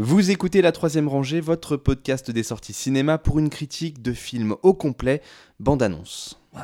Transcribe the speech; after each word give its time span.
Vous 0.00 0.30
écoutez 0.30 0.62
La 0.62 0.70
Troisième 0.70 1.08
Rangée, 1.08 1.40
votre 1.40 1.76
podcast 1.76 2.30
des 2.30 2.44
sorties 2.44 2.72
cinéma 2.72 3.18
pour 3.18 3.40
une 3.40 3.50
critique 3.50 4.00
de 4.00 4.12
film 4.12 4.54
au 4.62 4.72
complet, 4.72 5.22
bande-annonce. 5.58 6.38
I 6.54 6.60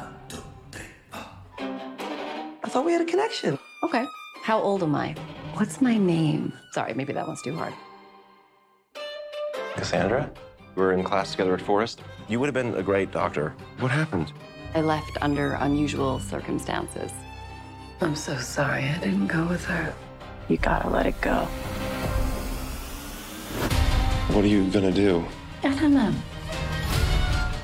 thought 2.70 2.86
we 2.86 2.94
had 2.94 3.02
a 3.02 3.04
connection. 3.04 3.58
Okay. 3.82 4.04
How 4.46 4.62
old 4.62 4.84
am 4.84 4.94
I? 4.94 5.16
What's 5.56 5.80
my 5.80 5.98
name? 5.98 6.52
Sorry, 6.74 6.94
maybe 6.94 7.12
that 7.12 7.26
one's 7.26 7.42
too 7.42 7.56
hard. 7.56 7.72
Cassandra? 9.74 10.30
We 10.76 10.84
were 10.84 10.92
in 10.92 11.02
class 11.02 11.32
together 11.32 11.54
at 11.54 11.60
Forest. 11.60 12.02
You 12.28 12.38
would 12.38 12.46
have 12.46 12.54
been 12.54 12.76
a 12.76 12.84
great 12.84 13.10
doctor. 13.10 13.52
What 13.80 13.90
happened? 13.90 14.32
I 14.76 14.80
left 14.80 15.18
under 15.20 15.54
unusual 15.54 16.20
circumstances. 16.20 17.10
I'm 18.00 18.14
so 18.14 18.36
sorry 18.36 18.84
I 18.84 18.98
didn't 19.02 19.26
go 19.26 19.44
with 19.48 19.64
her. 19.64 19.92
You 20.48 20.56
gotta 20.58 20.88
let 20.88 21.06
it 21.06 21.20
go. 21.20 21.48
What 24.34 24.44
are 24.44 24.48
you 24.48 24.68
gonna 24.72 24.90
do? 24.90 25.24
I 25.62 25.72
don't 25.76 25.94
know. 25.94 26.12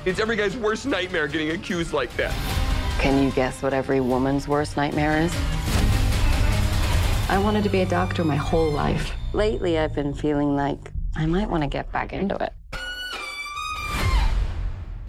It's 0.05 0.21
every 0.21 0.37
guy's 0.37 0.57
worst 0.57 0.87
nightmare 0.87 1.27
getting 1.27 1.51
accused 1.51 1.93
like 1.93 2.17
that. 2.17 2.33
Can 3.01 3.21
you 3.25 3.33
guess 3.33 3.61
what 3.61 3.75
every 3.75 3.99
woman's 3.99 4.47
worst 4.47 4.77
nightmare 4.77 5.21
is? 5.21 5.35
I 7.29 7.39
wanted 7.43 7.65
to 7.65 7.71
be 7.71 7.81
a 7.81 7.87
doctor 7.87 8.23
my 8.23 8.37
whole 8.37 8.71
life. 8.71 9.11
Lately, 9.33 9.81
I've 9.81 9.97
been 9.97 10.15
feeling 10.15 10.55
like 10.55 10.93
I 11.17 11.27
might 11.27 11.51
want 11.51 11.65
to 11.65 11.69
get 11.69 11.91
back 11.91 12.13
into 12.13 12.37
it. 12.37 12.53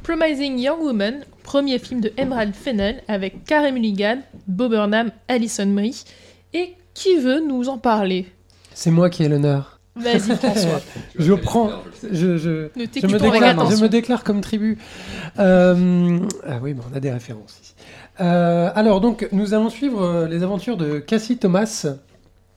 Promising 0.01 0.57
Young 0.57 0.81
Woman, 0.83 1.25
premier 1.43 1.77
film 1.77 2.01
de 2.01 2.09
Emerald 2.17 2.55
Fennell 2.55 3.03
avec 3.07 3.45
Carey 3.45 3.71
Mulligan, 3.71 4.23
Bob 4.47 4.71
Burnham, 4.71 5.11
Alison 5.29 5.75
Brie. 5.75 6.03
Et 6.55 6.75
qui 6.95 7.17
veut 7.17 7.39
nous 7.39 7.69
en 7.69 7.77
parler 7.77 8.31
C'est 8.73 8.89
moi 8.89 9.11
qui 9.11 9.23
ai 9.23 9.29
l'honneur. 9.29 9.80
Vas-y, 9.95 10.19
François. 10.37 10.81
Je 11.17 11.33
prends, 11.33 11.71
je, 12.11 12.37
je, 12.37 12.69
Ne 12.77 12.85
je, 12.95 13.07
me 13.07 13.19
déclare, 13.19 13.33
je 13.41 13.45
attention. 13.45 13.83
me 13.83 13.89
déclare 13.89 14.23
comme 14.23 14.41
tribu. 14.41 14.77
Euh, 15.39 16.19
ah 16.47 16.59
oui, 16.61 16.73
bon, 16.73 16.83
on 16.91 16.95
a 16.95 16.99
des 16.99 17.11
références 17.11 17.59
ici. 17.61 17.73
Euh, 18.21 18.69
alors, 18.73 19.01
donc, 19.01 19.27
nous 19.31 19.53
allons 19.53 19.69
suivre 19.69 20.01
euh, 20.03 20.27
les 20.27 20.43
aventures 20.43 20.77
de 20.77 20.99
Cassie 20.99 21.37
Thomas. 21.37 21.85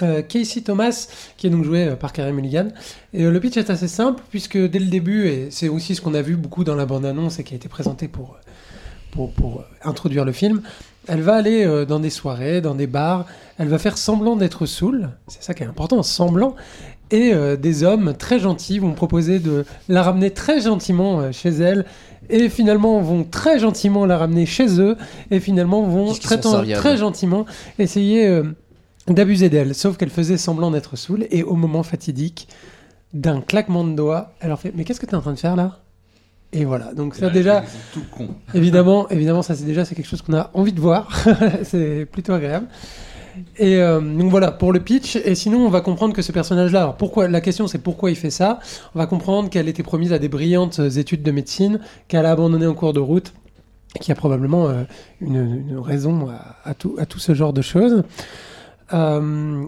euh, 0.03 0.23
Casey 0.23 0.61
Thomas, 0.63 1.09
qui 1.37 1.47
est 1.47 1.51
donc 1.51 1.65
joué 1.65 1.85
euh, 1.89 1.97
par 1.97 2.13
Carey 2.13 2.33
Mulligan. 2.33 2.69
Et 3.13 3.25
euh, 3.25 3.31
le 3.31 3.41
pitch 3.41 3.57
est 3.57 3.71
assez 3.71 3.89
simple, 3.89 4.23
puisque 4.31 4.59
dès 4.59 4.79
le 4.81 4.87
début, 4.87 5.27
et 5.29 5.49
c'est 5.51 5.69
aussi 5.69 5.95
ce 5.95 6.01
qu'on 6.01 6.15
a 6.15 6.23
vu 6.23 6.37
beaucoup 6.37 6.65
dans 6.65 6.75
la 6.75 6.87
bande-annonce 6.87 7.39
et 7.39 7.45
qui 7.45 7.55
a 7.55 7.57
été 7.57 7.69
présenté 7.69 8.09
pour, 8.09 8.37
pour, 9.13 9.33
pour 9.33 9.65
introduire 9.85 10.25
le 10.25 10.33
film, 10.33 10.63
elle 11.07 11.21
va 11.21 11.37
aller 11.37 11.65
euh, 11.65 11.85
dans 11.85 12.01
des 12.01 12.11
soirées, 12.11 12.61
dans 12.61 12.75
des 12.75 12.87
bars, 12.89 13.27
elle 13.59 13.69
va 13.69 13.79
faire 13.79 13.97
semblant 13.97 14.35
d'être 14.37 14.67
saoule, 14.67 15.11
c'est 15.29 15.43
ça 15.43 15.55
qui 15.55 15.63
est 15.63 15.67
important, 15.67 16.03
semblant, 16.03 16.57
et 17.15 17.33
euh, 17.33 17.57
des 17.57 17.85
hommes 17.85 18.15
très 18.19 18.41
gentils 18.41 18.81
vont 18.81 18.93
proposer 18.93 19.39
de 19.39 19.65
la 19.89 20.03
ramener 20.03 20.33
très 20.33 20.61
gentiment 20.61 21.21
euh, 21.21 21.33
chez 21.33 21.51
elle, 21.51 21.85
et 22.29 22.49
finalement 22.49 23.01
vont 23.01 23.23
très 23.23 23.61
gentiment 23.61 24.05
la 24.05 24.19
ramener 24.19 24.47
chez 24.47 24.81
eux, 24.81 24.97
et 25.31 25.39
finalement 25.39 25.83
vont 25.83 26.13
très, 26.13 26.39
très 26.39 26.97
gentiment 26.97 27.47
essayer 27.79 28.27
euh, 28.27 28.43
d'abuser 29.07 29.49
d'elle, 29.49 29.77
sauf 29.77 29.97
qu'elle 29.97 30.11
faisait 30.11 30.37
semblant 30.37 30.73
d'être 30.73 30.97
saoule, 30.97 31.29
et 31.31 31.45
au 31.45 31.55
moment 31.55 31.85
fatidique, 31.85 32.49
d'un 33.13 33.41
claquement 33.41 33.85
de 33.85 33.95
doigts, 33.95 34.33
elle 34.41 34.49
leur 34.49 34.59
fait 34.59 34.73
«Mais 34.75 34.83
qu'est-ce 34.83 34.99
que 34.99 35.07
tu 35.07 35.13
es 35.13 35.17
en 35.17 35.21
train 35.21 35.35
de 35.35 35.39
faire 35.39 35.55
là?» 35.55 35.79
Et 36.53 36.65
voilà, 36.65 36.95
donc 36.95 37.15
ça 37.15 37.31
déjà... 37.31 37.65
tout 37.93 38.03
con. 38.11 38.29
Évidemment, 38.55 39.09
évidemment, 39.09 39.43
ça 39.43 39.55
c'est 39.55 39.65
déjà 39.65 39.85
c'est 39.85 39.95
quelque 39.95 40.09
chose 40.09 40.23
qu'on 40.23 40.35
a 40.35 40.51
envie 40.55 40.73
de 40.73 40.81
voir. 40.81 41.11
c'est 41.65 42.07
plutôt 42.11 42.33
agréable. 42.33 42.67
Et 43.59 43.77
euh, 43.77 44.01
donc 44.01 44.31
voilà 44.31 44.53
pour 44.53 44.73
le 44.73 44.81
pitch. 44.81 45.17
Et 45.17 45.35
sinon, 45.35 45.67
on 45.67 45.71
va 45.71 45.81
comprendre 45.81 46.15
que 46.15 46.23
ce 46.23 46.33
personnage-là. 46.33 46.81
Alors 46.81 46.97
pourquoi 46.97 47.29
La 47.29 47.41
question 47.41 47.67
c'est 47.67 47.79
pourquoi 47.79 48.11
il 48.11 48.17
fait 48.17 48.31
ça. 48.31 48.61
On 48.95 48.99
va 48.99 49.07
comprendre 49.07 49.51
qu'elle 49.51 49.69
était 49.69 49.83
promise 49.83 50.13
à 50.13 50.19
des 50.19 50.29
brillantes 50.29 50.79
études 50.79 51.23
de 51.23 51.31
médecine, 51.31 51.81
qu'elle 52.09 52.27
a 52.27 52.31
abandonné 52.31 52.67
en 52.67 52.75
cours 52.75 52.93
de 52.93 53.01
route, 53.01 53.33
et 53.95 53.99
qu'il 53.99 54.09
y 54.09 54.13
a 54.13 54.17
probablement 54.17 54.67
euh, 54.67 54.85
une, 55.21 55.79
raison 55.79 56.29
à, 56.65 56.75
tout, 56.75 56.99
ce 57.19 57.35
genre 57.35 57.53
de 57.53 57.63
choses. 57.63 58.03
Euh, 58.93 59.65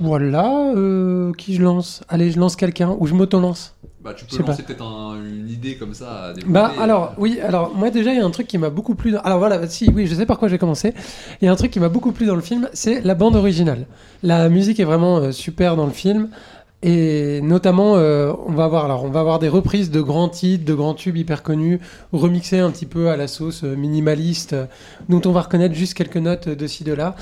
voilà. 0.00 0.72
euh, 0.74 1.32
qui 1.34 1.54
je 1.54 1.62
lance? 1.62 2.02
Allez, 2.08 2.30
je 2.30 2.38
lance 2.38 2.56
quelqu'un 2.56 2.96
ou 2.98 3.06
je 3.06 3.14
m'auto-lance. 3.14 3.76
Bah, 4.04 4.12
tu 4.14 4.26
peux 4.26 4.36
lancer 4.44 4.62
peut-être 4.62 4.84
un- 4.84 5.16
une 5.16 5.48
idée 5.48 5.76
comme 5.76 5.94
ça 5.94 6.26
à. 6.26 6.32
Bah 6.46 6.72
alors 6.78 7.14
oui 7.16 7.40
alors 7.40 7.74
moi 7.74 7.88
déjà 7.90 8.12
il 8.12 8.18
y 8.18 8.20
a 8.20 8.24
un 8.26 8.30
truc 8.30 8.46
qui 8.46 8.58
m'a 8.58 8.68
beaucoup 8.68 8.94
plu 8.94 9.12
dans... 9.12 9.20
alors 9.20 9.38
voilà 9.38 9.66
si 9.66 9.88
oui 9.94 10.06
je 10.06 10.14
sais 10.14 10.26
par 10.26 10.38
quoi 10.38 10.48
j'ai 10.48 10.58
commencé. 10.58 10.92
Il 11.40 11.46
y 11.46 11.48
a 11.48 11.52
un 11.52 11.56
truc 11.56 11.70
qui 11.70 11.80
m'a 11.80 11.88
beaucoup 11.88 12.12
plu 12.12 12.26
dans 12.26 12.34
le 12.36 12.42
film 12.42 12.68
c'est 12.74 13.00
la 13.00 13.14
bande 13.14 13.34
originale. 13.34 13.86
La 14.22 14.50
musique 14.50 14.78
est 14.78 14.84
vraiment 14.84 15.16
euh, 15.16 15.32
super 15.32 15.74
dans 15.74 15.86
le 15.86 15.92
film. 15.92 16.28
Et 16.86 17.40
notamment 17.40 17.94
euh, 17.96 18.34
on 18.46 18.52
va 18.52 18.64
avoir 18.64 18.84
alors 18.84 19.04
on 19.04 19.08
va 19.10 19.20
avoir 19.20 19.38
des 19.38 19.48
reprises 19.48 19.90
de 19.90 20.02
grands 20.02 20.28
titres 20.28 20.66
de 20.66 20.74
grands 20.74 20.92
tubes 20.92 21.16
hyper 21.16 21.42
connus 21.42 21.80
remixés 22.12 22.58
un 22.58 22.70
petit 22.70 22.84
peu 22.84 23.08
à 23.08 23.16
la 23.16 23.26
sauce 23.26 23.64
euh, 23.64 23.74
minimaliste 23.74 24.52
euh, 24.52 24.66
dont 25.08 25.22
on 25.24 25.32
va 25.32 25.40
reconnaître 25.40 25.74
juste 25.74 25.94
quelques 25.94 26.18
notes 26.18 26.50
de 26.50 26.66
ci 26.66 26.84
de 26.84 26.92
là. 26.92 27.14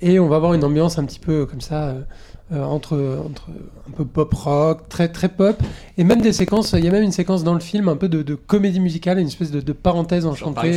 Et 0.00 0.20
on 0.20 0.28
va 0.28 0.36
avoir 0.36 0.54
une 0.54 0.62
ambiance 0.62 1.00
un 1.00 1.04
petit 1.04 1.18
peu 1.18 1.46
comme 1.46 1.60
ça 1.60 1.94
euh, 2.52 2.56
euh, 2.56 2.64
entre, 2.64 3.22
entre 3.26 3.46
un 3.88 3.90
peu 3.96 4.04
pop 4.04 4.32
rock, 4.34 4.88
très 4.88 5.08
très 5.08 5.28
pop, 5.28 5.62
et 5.96 6.04
même 6.04 6.20
des 6.22 6.32
séquences. 6.32 6.72
Il 6.76 6.84
y 6.84 6.88
a 6.88 6.90
même 6.90 7.02
une 7.02 7.12
séquence 7.12 7.44
dans 7.44 7.54
le 7.54 7.60
film 7.60 7.88
un 7.88 7.96
peu 7.96 8.08
de, 8.08 8.22
de 8.22 8.34
comédie 8.34 8.80
musicale, 8.80 9.18
une 9.18 9.26
espèce 9.28 9.50
de, 9.50 9.60
de 9.60 9.72
parenthèse 9.72 10.24
enchantée. 10.26 10.70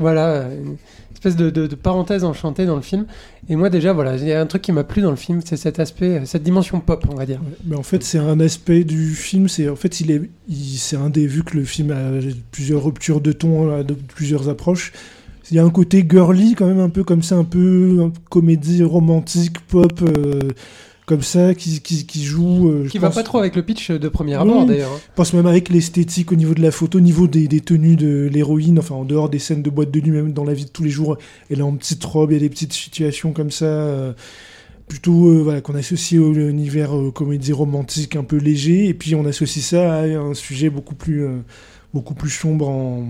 Voilà, 0.00 0.44
une 0.52 0.76
espèce 1.12 1.34
de, 1.34 1.50
de- 1.50 1.66
de 1.66 1.74
parenthèse 1.74 2.22
enchantée 2.22 2.66
dans 2.66 2.76
le 2.76 2.82
film. 2.82 3.06
Et 3.48 3.56
moi 3.56 3.68
déjà, 3.70 3.92
voilà, 3.92 4.14
il 4.16 4.24
y 4.28 4.32
a 4.32 4.40
un 4.40 4.46
truc 4.46 4.62
qui 4.62 4.70
m'a 4.70 4.84
plu 4.84 5.02
dans 5.02 5.10
le 5.10 5.16
film, 5.16 5.40
c'est 5.44 5.56
cet 5.56 5.80
aspect, 5.80 6.22
cette 6.24 6.44
dimension 6.44 6.78
pop, 6.80 7.04
on 7.10 7.16
va 7.16 7.26
dire. 7.26 7.40
Mais 7.64 7.74
en 7.76 7.82
fait, 7.82 8.04
c'est 8.04 8.18
un 8.18 8.38
aspect 8.38 8.84
du 8.84 9.14
film. 9.14 9.48
C'est 9.48 9.68
en 9.68 9.74
fait, 9.76 10.00
il 10.00 10.10
est, 10.12 10.22
il- 10.48 10.78
c'est 10.78 10.96
un 10.96 11.10
des 11.10 11.26
vu 11.26 11.42
que 11.42 11.56
le 11.56 11.64
film 11.64 11.90
a 11.90 12.20
plusieurs 12.52 12.84
ruptures 12.84 13.20
de 13.20 13.32
ton, 13.32 13.72
a 13.76 13.82
plusieurs 14.14 14.48
approches. 14.48 14.92
Il 15.50 15.56
y 15.56 15.58
a 15.60 15.64
un 15.64 15.70
côté 15.70 16.06
girly 16.08 16.54
quand 16.54 16.66
même 16.66 16.80
un 16.80 16.90
peu 16.90 17.04
comme 17.04 17.22
ça, 17.22 17.36
un 17.36 17.44
peu 17.44 17.98
un- 18.02 18.12
comédie 18.30 18.82
romantique 18.82 19.58
pop 19.66 20.02
euh, 20.02 20.40
comme 21.06 21.22
ça 21.22 21.54
qui, 21.54 21.80
qui, 21.80 22.04
qui 22.04 22.22
joue. 22.24 22.68
euh, 22.68 22.84
je 22.84 22.90
Qui 22.90 22.98
va 22.98 23.08
pense- 23.08 23.14
pas 23.16 23.22
trop 23.22 23.38
avec 23.38 23.56
le 23.56 23.62
pitch 23.62 23.90
de 23.90 24.08
premier 24.08 24.36
Oui. 24.36 24.42
abord 24.42 24.66
d'ailleurs. 24.66 24.92
hein. 24.92 24.98
Je 25.10 25.14
pense 25.14 25.32
même 25.32 25.46
avec 25.46 25.70
l'esthétique 25.70 26.32
au 26.32 26.34
niveau 26.34 26.52
de 26.52 26.60
la 26.60 26.70
photo, 26.70 26.98
au 26.98 27.00
niveau 27.00 27.26
des, 27.26 27.48
des 27.48 27.60
tenues 27.62 27.96
de 27.96 28.28
l'héroïne, 28.30 28.78
enfin 28.78 28.94
en 28.94 29.04
dehors 29.06 29.30
des 29.30 29.38
scènes 29.38 29.62
de 29.62 29.70
boîte 29.70 29.90
de 29.90 30.00
nuit, 30.00 30.10
même 30.10 30.32
dans 30.34 30.44
la 30.44 30.52
vie 30.52 30.66
de 30.66 30.70
tous 30.70 30.84
les 30.84 30.90
jours, 30.90 31.16
elle 31.50 31.60
est 31.60 31.62
en 31.62 31.72
petite 31.76 32.04
robe, 32.04 32.30
il 32.32 32.34
y 32.34 32.36
a 32.36 32.40
des 32.40 32.50
petites 32.50 32.74
situations 32.74 33.32
comme 33.32 33.50
ça, 33.50 33.64
euh, 33.64 34.12
plutôt 34.86 35.28
euh, 35.28 35.40
voilà, 35.42 35.60
qu'on 35.62 35.74
associe 35.76 36.20
au 36.20 36.34
univers 36.34 36.94
euh, 36.94 37.10
comédie 37.10 37.52
romantique 37.54 38.14
un 38.16 38.24
peu 38.24 38.36
léger, 38.36 38.86
et 38.88 38.92
puis 38.94 39.14
on 39.14 39.24
associe 39.24 39.64
ça 39.64 39.94
à 40.00 40.02
un 40.04 40.34
sujet 40.34 40.68
beaucoup 40.68 40.94
plus, 40.94 41.24
euh, 41.24 41.38
beaucoup 41.94 42.14
plus 42.14 42.30
sombre 42.30 42.68
en, 42.68 43.06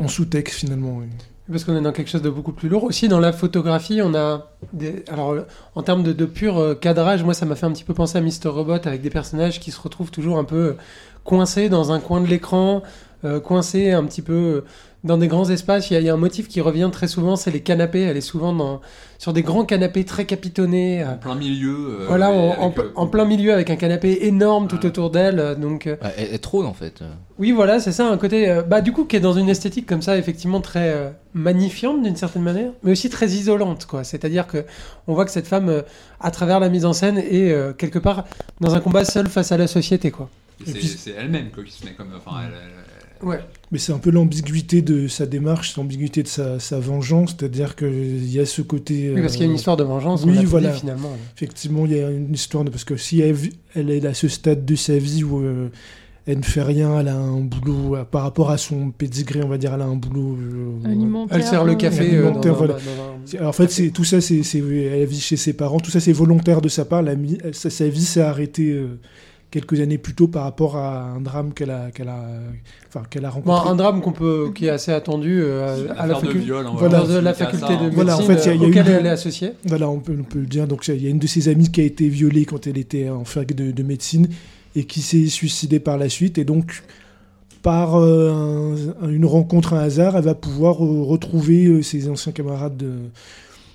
en 0.00 0.08
sous-texte 0.08 0.56
finalement. 0.58 0.98
oui. 0.98 1.06
Parce 1.50 1.64
qu'on 1.64 1.76
est 1.76 1.80
dans 1.80 1.92
quelque 1.92 2.10
chose 2.10 2.22
de 2.22 2.28
beaucoup 2.28 2.52
plus 2.52 2.68
lourd. 2.68 2.84
Aussi, 2.84 3.08
dans 3.08 3.20
la 3.20 3.32
photographie, 3.32 4.00
on 4.02 4.14
a. 4.14 4.50
Des... 4.72 5.04
Alors, 5.08 5.34
en 5.74 5.82
termes 5.82 6.02
de, 6.02 6.24
pur 6.26 6.58
euh, 6.58 6.74
cadrage, 6.74 7.24
moi, 7.24 7.32
ça 7.32 7.46
m'a 7.46 7.56
fait 7.56 7.66
un 7.66 7.72
petit 7.72 7.84
peu 7.84 7.94
penser 7.94 8.18
à 8.18 8.20
Mr. 8.20 8.48
Robot 8.48 8.86
avec 8.86 9.00
des 9.00 9.10
personnages 9.10 9.58
qui 9.60 9.70
se 9.70 9.80
retrouvent 9.80 10.10
toujours 10.10 10.38
un 10.38 10.44
peu 10.44 10.76
coincés 11.24 11.68
dans 11.68 11.90
un 11.90 12.00
coin 12.00 12.20
de 12.20 12.26
l'écran, 12.26 12.82
euh, 13.24 13.40
coincés 13.40 13.92
un 13.92 14.04
petit 14.04 14.22
peu 14.22 14.64
dans 15.04 15.16
des 15.18 15.28
grands 15.28 15.48
espaces. 15.48 15.90
Il 15.90 15.94
y, 15.94 15.96
a, 15.96 16.00
il 16.00 16.06
y 16.06 16.08
a 16.10 16.14
un 16.14 16.18
motif 16.18 16.48
qui 16.48 16.60
revient 16.60 16.90
très 16.92 17.06
souvent, 17.08 17.36
c'est 17.36 17.50
les 17.50 17.60
canapés. 17.60 18.00
Elle 18.02 18.16
est 18.16 18.20
souvent 18.20 18.52
dans... 18.52 18.80
sur 19.18 19.32
des 19.32 19.42
grands 19.42 19.64
canapés 19.64 20.04
très 20.04 20.24
capitonnés. 20.26 21.02
euh, 21.02 21.12
En 21.12 21.16
plein 21.16 21.34
milieu. 21.36 21.98
euh, 22.00 22.04
voilà, 22.08 22.30
en, 22.30 22.72
euh, 22.76 22.82
en 22.96 23.06
plein 23.06 23.24
milieu 23.24 23.52
avec 23.52 23.70
un 23.70 23.76
canapé 23.76 24.26
énorme 24.26 24.66
tout 24.68 24.84
autour 24.84 25.10
d'elle. 25.10 25.56
Donc. 25.60 25.84
Ouais, 25.86 25.98
elle, 26.16 26.28
elle 26.32 26.38
trône 26.40 26.66
en 26.66 26.72
fait. 26.74 27.00
oui, 27.38 27.52
voilà, 27.52 27.78
c'est 27.80 27.92
ça, 27.92 28.10
un 28.10 28.16
côté, 28.18 28.48
euh, 28.50 28.62
bah, 28.62 28.80
du 28.80 28.92
coup, 28.92 29.04
qui 29.04 29.14
est 29.16 29.20
dans 29.20 29.34
une 29.34 29.48
esthétique 29.48 29.86
comme 29.86 30.02
ça, 30.02 30.16
effectivement 30.18 30.60
très 30.60 30.88
euh, 30.92 31.10
magnifiante 31.32 32.02
d'une 32.02 32.16
certaine 32.16 32.42
manière, 32.42 32.72
mais 32.82 32.92
aussi 32.92 33.08
très 33.08 33.28
isolante, 33.28 33.86
quoi. 33.86 34.02
C'est-à-dire 34.04 34.46
que 34.48 34.64
on 35.06 35.14
voit 35.14 35.24
que 35.24 35.30
cette 35.30 35.46
femme, 35.46 35.68
euh, 35.68 35.82
à 36.20 36.30
travers 36.32 36.58
la 36.58 36.68
mise 36.68 36.84
en 36.84 36.92
scène, 36.92 37.18
est 37.18 37.52
euh, 37.52 37.72
quelque 37.72 37.98
part 38.00 38.24
dans 38.60 38.74
un 38.74 38.80
combat 38.80 39.04
seul 39.04 39.28
face 39.28 39.52
à 39.52 39.56
la 39.56 39.68
société, 39.68 40.10
quoi. 40.10 40.28
C'est 40.66 41.12
elle-même 41.16 41.50
quoi, 41.54 41.62
qui 41.62 41.70
se 41.72 41.84
met 41.84 41.92
comme. 41.92 42.08
Enfin, 42.16 42.38
elle- 42.44 42.52
elle- 42.52 42.97
Ouais. 43.22 43.38
Mais 43.70 43.78
c'est 43.78 43.92
un 43.92 43.98
peu 43.98 44.10
l'ambiguïté 44.10 44.80
de 44.80 45.08
sa 45.08 45.26
démarche, 45.26 45.76
l'ambiguïté 45.76 46.22
de 46.22 46.28
sa, 46.28 46.58
sa 46.58 46.78
vengeance, 46.78 47.34
c'est-à-dire 47.38 47.76
qu'il 47.76 48.30
y 48.32 48.40
a 48.40 48.46
ce 48.46 48.62
côté... 48.62 49.12
Oui, 49.14 49.20
parce 49.20 49.32
qu'il 49.34 49.42
y 49.42 49.44
a 49.44 49.46
une 49.46 49.52
euh, 49.52 49.56
histoire 49.56 49.76
de 49.76 49.84
vengeance, 49.84 50.24
oui, 50.24 50.38
on 50.38 50.44
voilà. 50.44 50.70
dit, 50.72 50.80
finalement. 50.80 51.10
Effectivement, 51.36 51.84
il 51.84 51.92
y 51.92 52.00
a 52.00 52.10
une 52.10 52.32
histoire 52.32 52.64
de... 52.64 52.70
Parce 52.70 52.84
que 52.84 52.96
si 52.96 53.20
elle, 53.20 53.90
est 53.90 54.06
à 54.06 54.14
ce 54.14 54.28
stade 54.28 54.64
de 54.64 54.74
sa 54.74 54.96
vie 54.96 55.22
où 55.22 55.40
euh, 55.40 55.68
elle 56.26 56.38
ne 56.38 56.42
fait 56.44 56.62
rien, 56.62 56.98
elle 57.00 57.08
a 57.08 57.16
un 57.16 57.40
boulot... 57.40 57.96
euh, 57.96 58.04
par 58.04 58.22
rapport 58.22 58.50
à 58.50 58.56
son 58.56 58.90
pédigré, 58.90 59.42
on 59.42 59.48
va 59.48 59.58
dire, 59.58 59.74
elle 59.74 59.82
a 59.82 59.86
un 59.86 59.96
boulot... 59.96 60.38
euh, 60.40 60.86
Alimentaire. 60.86 61.36
Elle 61.36 61.44
sert 61.44 61.64
le 61.64 61.74
café 61.74 62.14
euh, 62.14 62.26
Alimentaire, 62.28 62.54
voilà. 62.54 62.76
un- 63.38 63.46
En 63.46 63.52
fait, 63.52 63.70
c'est 63.70 63.90
tout 63.90 64.04
ça, 64.04 64.22
c'est, 64.22 64.42
c'est- 64.44 64.60
elle 64.60 65.04
vit 65.06 65.20
chez 65.20 65.36
ses 65.36 65.52
parents, 65.52 65.78
tout 65.78 65.90
ça, 65.90 66.00
c'est 66.00 66.12
volontaire 66.12 66.62
de 66.62 66.68
sa 66.70 66.86
part. 66.86 67.02
La 67.02 67.12
sa, 67.52 67.68
sa 67.68 67.86
vie 67.88 68.04
s'est 68.04 68.22
arrêtée 68.22 68.70
euh, 68.70 68.98
quelques 69.50 69.80
années 69.80 69.96
plus 69.98 70.14
tôt 70.14 70.28
par 70.28 70.42
rapport 70.44 70.76
à 70.76 71.04
un 71.04 71.20
drame 71.20 71.54
qu'elle 71.54 71.70
a, 71.70 71.90
qu'elle 71.90 72.08
a, 72.08 72.22
enfin, 72.88 73.02
qu'elle 73.08 73.24
a 73.24 73.30
Bon, 73.30 73.52
rencontré. 73.52 73.70
un 73.70 73.74
drame 73.76 74.00
qu'on 74.02 74.12
peut, 74.12 74.50
qui 74.54 74.66
est 74.66 74.70
assez 74.70 74.92
attendu 74.92 75.40
euh, 75.42 75.86
à 75.96 76.06
la, 76.06 76.16
affaire 76.16 76.30
de 76.30 76.34
facu- 76.38 76.42
viol, 76.42 76.66
hein, 76.66 76.72
Voilà. 76.76 77.00
dans 77.02 77.20
la 77.22 77.32
faculté 77.34 77.66
ça, 77.66 77.76
de 77.76 77.84
hein. 77.86 77.90
Voilà, 77.94 78.16
en 78.16 78.18
médecine 78.20 78.36
fait, 78.36 78.44
il 78.44 78.46
y 78.46 78.50
a- 78.50 78.54
y 78.54 78.64
a 78.64 78.66
eu 78.66 78.70
auquel 78.70 78.86
une- 78.86 78.92
elle 78.92 79.06
est 79.06 79.10
associée. 79.10 79.52
Voilà, 79.64 79.88
on 79.88 80.00
peut, 80.00 80.16
on 80.20 80.24
peut 80.24 80.40
le 80.40 80.46
dire. 80.46 80.66
Donc, 80.66 80.86
il 80.88 81.02
y 81.02 81.06
a 81.06 81.10
une 81.10 81.18
de 81.18 81.26
ses 81.26 81.48
amies 81.48 81.70
qui 81.70 81.80
a 81.80 81.84
été 81.84 82.08
violée 82.08 82.44
quand 82.44 82.66
elle 82.66 82.76
était 82.78 83.08
en 83.08 83.24
fac 83.24 83.54
de, 83.54 83.70
de 83.72 83.82
médecine 83.82 84.28
et 84.76 84.84
qui 84.84 85.00
s'est 85.00 85.26
suicidée 85.28 85.80
par 85.80 85.96
la 85.96 86.08
suite. 86.10 86.36
Et 86.36 86.44
donc, 86.44 86.82
par 87.62 87.96
euh, 87.98 88.76
un- 89.02 89.08
une 89.08 89.24
rencontre, 89.24 89.72
un 89.72 89.80
hasard, 89.80 90.16
elle 90.16 90.24
va 90.24 90.34
pouvoir 90.34 90.84
euh, 90.84 91.02
retrouver 91.02 91.64
euh, 91.66 91.82
ses 91.82 92.08
anciens 92.10 92.32
camarades 92.32 92.76
de, 92.76 92.90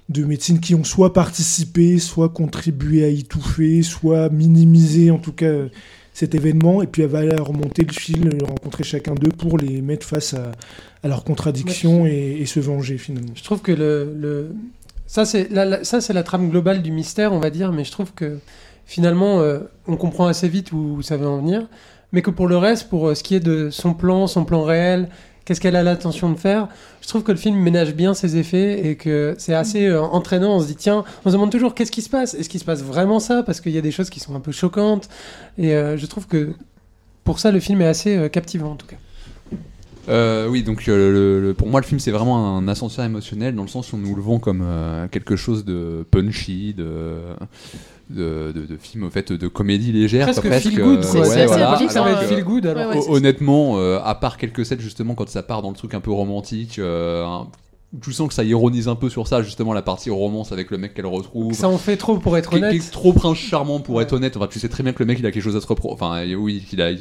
de 0.10 0.24
médecine 0.26 0.60
qui 0.60 0.76
ont 0.76 0.84
soit 0.84 1.14
participé, 1.14 1.98
soit 2.00 2.30
contribué 2.30 3.04
à 3.06 3.10
y 3.10 3.20
étouffer, 3.22 3.82
soit 3.84 4.30
minimisé 4.30 5.12
en 5.12 5.18
tout 5.18 5.34
cas 5.34 5.54
cet 6.14 6.36
événement. 6.36 6.82
Et 6.84 6.88
puis, 6.88 7.02
elle 7.02 7.10
va 7.10 7.22
remonter 7.42 7.84
le 7.84 7.94
fil, 7.94 8.30
rencontrer 8.46 8.84
chacun 8.84 9.16
d'eux 9.16 9.32
pour 9.32 9.58
les 9.58 9.82
mettre 9.82 10.06
face 10.06 10.34
à, 10.34 10.52
à 11.04 11.08
leurs 11.08 11.24
contradictions 11.24 12.06
et, 12.06 12.38
et 12.40 12.46
se 12.46 12.60
venger 12.60 12.98
finalement. 12.98 13.34
Je 13.36 13.44
trouve 13.44 13.62
que 13.62 13.72
le, 13.72 14.14
le... 14.18 14.52
ça 15.08 15.26
c'est 15.26 15.50
la, 15.52 15.66
la- 15.66 15.84
ça 15.84 16.02
c'est 16.02 16.14
la 16.14 16.24
trame 16.24 16.50
globale 16.50 16.82
du 16.82 16.92
mystère, 16.92 17.34
on 17.34 17.40
va 17.40 17.50
dire, 17.50 17.72
mais 17.72 17.84
je 17.84 17.92
trouve 17.92 18.14
que 18.14 18.40
finalement 18.86 19.40
euh, 19.40 19.60
on 19.88 19.96
comprend 19.98 20.28
assez 20.28 20.50
vite 20.50 20.72
où, 20.74 21.02
ça 21.02 21.18
veut 21.18 21.28
en 21.28 21.38
venir, 21.38 21.68
mais 22.12 22.22
que 22.22 22.30
pour 22.30 22.48
le 22.48 22.58
reste, 22.58 22.90
pour 22.90 23.08
euh, 23.08 23.16
ce 23.16 23.24
qui 23.24 23.36
est 23.36 23.40
de 23.40 23.70
son 23.72 23.94
plan, 23.94 24.28
son 24.28 24.46
plan 24.46 24.64
réel, 24.64 25.10
qu'est-ce 25.45 25.60
qu'elle 25.60 25.75
a 25.75 25.84
l'intention 25.84 26.31
de 26.31 26.38
faire, 26.38 26.68
je 27.01 27.07
trouve 27.07 27.24
que 27.24 27.31
le 27.31 27.38
film 27.38 27.57
ménage 27.57 27.94
bien 27.94 28.13
ses 28.13 28.38
effets 28.38 28.88
et 28.88 28.95
que 28.95 29.36
c'est 29.38 29.54
assez 29.54 29.88
euh, 29.88 30.01
entraînant. 30.01 30.56
On 30.56 30.60
se 30.62 30.68
dit 30.68 30.75
tiens, 30.75 31.04
on 31.25 31.30
se 31.30 31.34
demande 31.34 31.51
toujours 31.51 31.75
qu'est-ce 31.75 31.92
qui 31.92 32.01
se 32.01 32.10
passe, 32.10 32.34
est-ce 32.34 32.50
qu'il 32.50 32.60
se 32.60 32.66
passe 32.66 32.81
vraiment 32.81 33.19
ça, 33.19 33.44
parce 33.44 33.62
qu'il 33.62 33.74
y 33.74 33.78
a 33.78 33.81
des 33.81 33.92
choses 33.92 34.10
qui 34.10 34.19
sont 34.19 34.36
un 34.36 34.40
peu 34.40 34.51
choquantes, 34.51 35.10
et 35.57 35.74
euh, 35.74 35.98
je 35.98 36.06
trouve 36.06 36.28
que 36.28 36.54
pour 37.24 37.40
ça 37.40 37.51
le 37.51 37.60
film 37.60 37.81
est 37.81 37.88
assez 37.88 38.16
euh, 38.16 38.30
captivant 38.30 38.72
en 38.72 38.75
tout 38.75 38.88
cas. 38.88 38.98
Euh, 40.10 40.48
oui, 40.50 40.64
donc 40.64 40.84
euh, 40.90 41.12
le- 41.12 41.48
le- 41.48 41.54
pour 41.54 41.68
moi, 41.70 41.80
le 41.80 41.86
film 41.86 42.00
c'est 42.00 42.12
vraiment 42.12 42.58
un 42.58 42.68
ascenseur 42.68 43.06
émotionnel 43.06 43.56
dans 43.56 43.62
le 43.64 43.70
sens 43.70 43.94
où 43.94 43.96
on 43.96 44.00
nous 44.00 44.16
le 44.16 44.22
vend 44.22 44.38
comme 44.40 44.62
euh, 44.64 45.08
quelque 45.08 45.36
chose 45.36 45.64
de 45.66 46.06
punchy, 46.12 46.74
de 46.74 47.16
de, 48.10 48.52
de, 48.54 48.66
de 48.66 48.78
film 48.78 49.06
au 49.06 49.10
fait 49.10 49.32
de 49.32 49.48
comédie 49.48 49.94
légère, 49.94 50.26
Presque 50.26 50.42
quoi, 50.42 50.60
feel 50.60 50.76
good, 50.78 51.02
quoi. 51.06 51.22
ouais, 51.22 51.26
C'est 51.26 51.42
assez 51.42 51.46
voilà, 51.48 51.80
que 51.88 51.92
ça 51.92 52.04
va 52.04 52.12
être 52.12 52.24
feel 52.24 52.44
good 52.44 52.66
alors. 52.66 52.90
Ouais, 52.92 52.98
ouais, 52.98 53.06
Hon- 53.08 53.14
Honnêtement, 53.14 53.78
euh, 53.78 54.00
à 54.04 54.14
part 54.16 54.38
quelques 54.38 54.66
scènes 54.66 54.82
justement 54.82 55.16
quand 55.16 55.30
ça 55.30 55.42
part 55.42 55.62
dans 55.62 55.70
le 55.70 55.76
truc 55.76 55.94
un 55.94 56.02
peu 56.02 56.12
romantique, 56.12 56.80
euh, 56.80 57.26
un- 57.26 57.48
tu 58.02 58.12
sens 58.12 58.28
que 58.28 58.34
ça 58.34 58.44
ironise 58.44 58.88
un 58.90 58.96
peu 58.96 59.08
sur 59.10 59.28
ça 59.28 59.42
justement 59.42 59.72
la 59.72 59.82
partie 59.84 60.10
romance 60.10 60.52
avec 60.52 60.70
le 60.70 60.78
mec 60.80 60.94
qu'elle 60.96 61.06
retrouve. 61.06 61.54
Ça 61.54 61.70
en 61.70 61.78
fait 61.78 61.96
trop 61.96 62.18
pour 62.18 62.38
être 62.38 62.50
Qui- 62.50 62.58
qui 62.58 62.64
honnête. 62.64 62.76
est 62.76 62.92
trop 62.92 63.14
prince 63.14 63.38
charmant 63.38 63.80
pour 63.80 64.02
être 64.02 64.12
honnête. 64.14 64.36
Enfin, 64.36 64.48
tu 64.52 64.60
sais 64.60 64.68
très 64.70 64.84
bien 64.84 64.92
que 64.92 65.00
le 65.00 65.06
mec 65.06 65.20
il 65.20 65.26
a 65.26 65.32
quelque 65.32 65.44
chose 65.44 65.56
à 65.56 65.62
se 65.62 65.68
reprocher. 65.68 65.94
Enfin, 65.94 66.24
oui, 66.38 66.66
il 66.74 66.82
a. 66.82 66.92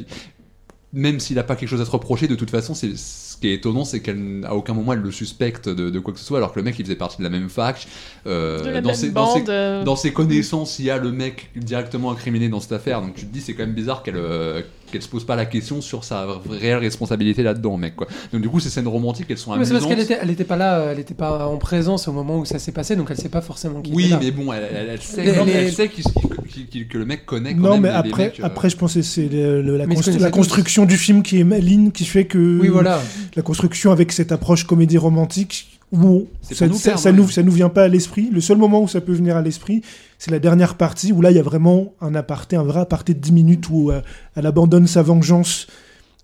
Même 0.95 1.21
s'il 1.21 1.39
a 1.39 1.43
pas 1.43 1.57
quelque 1.57 1.69
chose 1.71 1.81
à 1.81 1.87
se 1.87 1.91
reprocher, 1.91 2.29
de 2.29 2.35
toute 2.35 2.51
façon, 2.51 2.75
c'est 2.75 2.97
ce 2.97 3.37
qui 3.39 3.49
est 3.49 3.55
étonnant, 3.55 3.85
c'est 3.85 4.01
qu'à 4.01 4.13
aucun 4.55 4.75
moment 4.75 4.93
elle 4.93 4.99
le 5.01 5.11
suspecte 5.11 5.69
de, 5.69 5.89
de 5.91 5.99
quoi 6.01 6.13
que 6.13 6.19
ce 6.19 6.25
soit, 6.25 6.37
alors 6.39 6.53
que 6.53 6.59
le 6.61 6.65
mec 6.65 6.79
il 6.79 6.85
faisait 6.85 6.97
partie 6.97 7.17
de 7.19 7.23
la 7.25 7.31
même 7.31 7.49
fac. 7.49 7.87
euh, 8.27 8.63
De 8.63 8.69
la 8.71 8.81
dans, 8.83 8.91
même 8.91 8.97
ses, 8.97 9.11
dans, 9.11 9.27
ses, 9.27 9.41
bande. 9.41 9.49
euh, 9.49 9.85
dans 9.85 9.97
ses 9.97 10.13
connaissances, 10.13 10.79
il 10.79 10.85
y 10.85 10.91
a 10.91 10.99
le 10.99 11.11
mec 11.11 11.51
directement 11.57 12.13
incriminé 12.13 12.49
dans 12.51 12.61
cette 12.61 12.73
affaire. 12.73 13.01
Donc 13.01 13.15
tu 13.15 13.27
te 13.27 13.33
dis, 13.33 13.41
c'est 13.41 13.55
quand 13.55 13.65
même 13.65 13.75
bizarre 13.75 14.03
qu'elle 14.03 14.17
euh, 14.17 14.61
qu'elle 14.93 15.03
se 15.03 15.09
pose 15.09 15.25
pas 15.25 15.35
la 15.35 15.45
question 15.47 15.81
sur 15.81 16.05
sa 16.05 16.27
réelle 16.49 16.79
responsabilité 16.79 17.43
là-dedans, 17.43 17.77
mec. 17.77 17.97
Quoi. 17.97 18.07
Donc 18.33 18.41
du 18.43 18.49
coup, 18.49 18.61
ces 18.61 18.69
scènes 18.71 18.87
romantiques, 18.87 19.27
elles 19.31 19.39
sont 19.39 19.57
Mais 19.57 19.65
c'est 19.65 19.73
amusantes. 19.73 19.89
parce 19.89 19.95
qu'elle 19.97 20.05
était, 20.05 20.19
elle 20.23 20.31
était 20.31 20.45
pas 20.45 20.57
là, 20.57 20.79
euh, 20.79 20.93
elle 20.93 21.01
était 21.01 21.15
pas 21.15 21.49
en 21.49 21.57
présence 21.57 22.07
au 22.07 22.13
moment 22.13 22.39
où 22.39 22.45
ça 22.45 22.61
s'est 22.61 22.71
passé, 22.71 22.95
donc 22.95 23.09
elle 23.11 23.17
sait 23.17 23.29
pas 23.29 23.41
forcément 23.41 23.81
qui 23.81 23.91
Oui, 23.93 24.05
était 24.05 24.13
là. 24.15 24.21
mais 24.23 24.31
bon, 24.31 24.53
elle, 24.53 24.69
elle- 24.73 24.89
elle 24.91 25.01
sait, 25.03 25.25
Les- 25.25 25.33
les- 25.33 26.85
que 26.87 26.99
le 26.99 27.05
mec 27.05 27.25
connaît 27.27 27.55
quand 27.55 27.61
Non, 27.61 27.71
même 27.73 27.83
mais 27.83 27.89
les- 27.89 27.95
les 27.95 27.99
après, 28.11 28.25
mecs, 28.27 28.41
euh, 28.41 28.45
après, 28.45 28.71
je 28.71 28.77
pense 28.77 28.95
que 28.95 29.03
c'est 29.03 29.29
la, 29.29 29.87
Mais 29.87 29.95
constru- 29.95 30.31
construction 30.31 30.85
du 30.85 30.97
film 30.97 31.23
qui 31.23 31.41
est 31.41 31.45
maligne, 31.45 31.91
qui 31.91 32.05
fait 32.05 32.25
que 32.27 32.59
Oui, 32.61 32.69
voilà. 32.69 33.01
la 33.35 33.43
construction 33.43 33.91
avec 33.93 34.13
cette 34.13 34.33
approche 34.33 34.65
comédie 34.65 34.99
romantique 34.99 35.81
où 35.93 36.27
ça, 36.41 36.55
pour 36.57 36.69
nous 36.69 36.79
ça, 36.79 36.91
perdre, 36.91 37.01
ça 37.01 37.11
ouais. 37.11 37.17
nous, 37.17 37.29
ça 37.29 37.43
nous 37.43 37.53
vient 37.53 37.69
pas 37.69 37.85
à 37.85 37.89
l'esprit. 37.89 38.31
Le 38.33 38.41
seul 38.41 38.57
moment 38.57 38.83
où 38.83 38.89
ça 38.89 39.01
peut 39.01 39.13
venir 39.13 39.37
à 39.37 39.43
l'esprit, 39.43 39.83
c'est 40.19 40.31
la 40.31 40.39
dernière 40.39 40.77
partie 40.77 41.13
où 41.13 41.21
là, 41.21 41.31
il 41.31 41.37
y 41.37 41.41
a 41.41 41.43
vraiment 41.43 41.93
un 42.01 42.15
aparté, 42.15 42.57
un 42.57 42.63
vrai 42.63 42.81
aparté 42.81 43.15
de 43.15 43.19
10 43.19 43.33
minutes 43.33 43.69
où 43.71 43.91
euh, 43.91 44.01
elle 44.35 44.47
abandonne 44.47 44.87
sa 44.87 45.03
vengeance. 45.03 45.67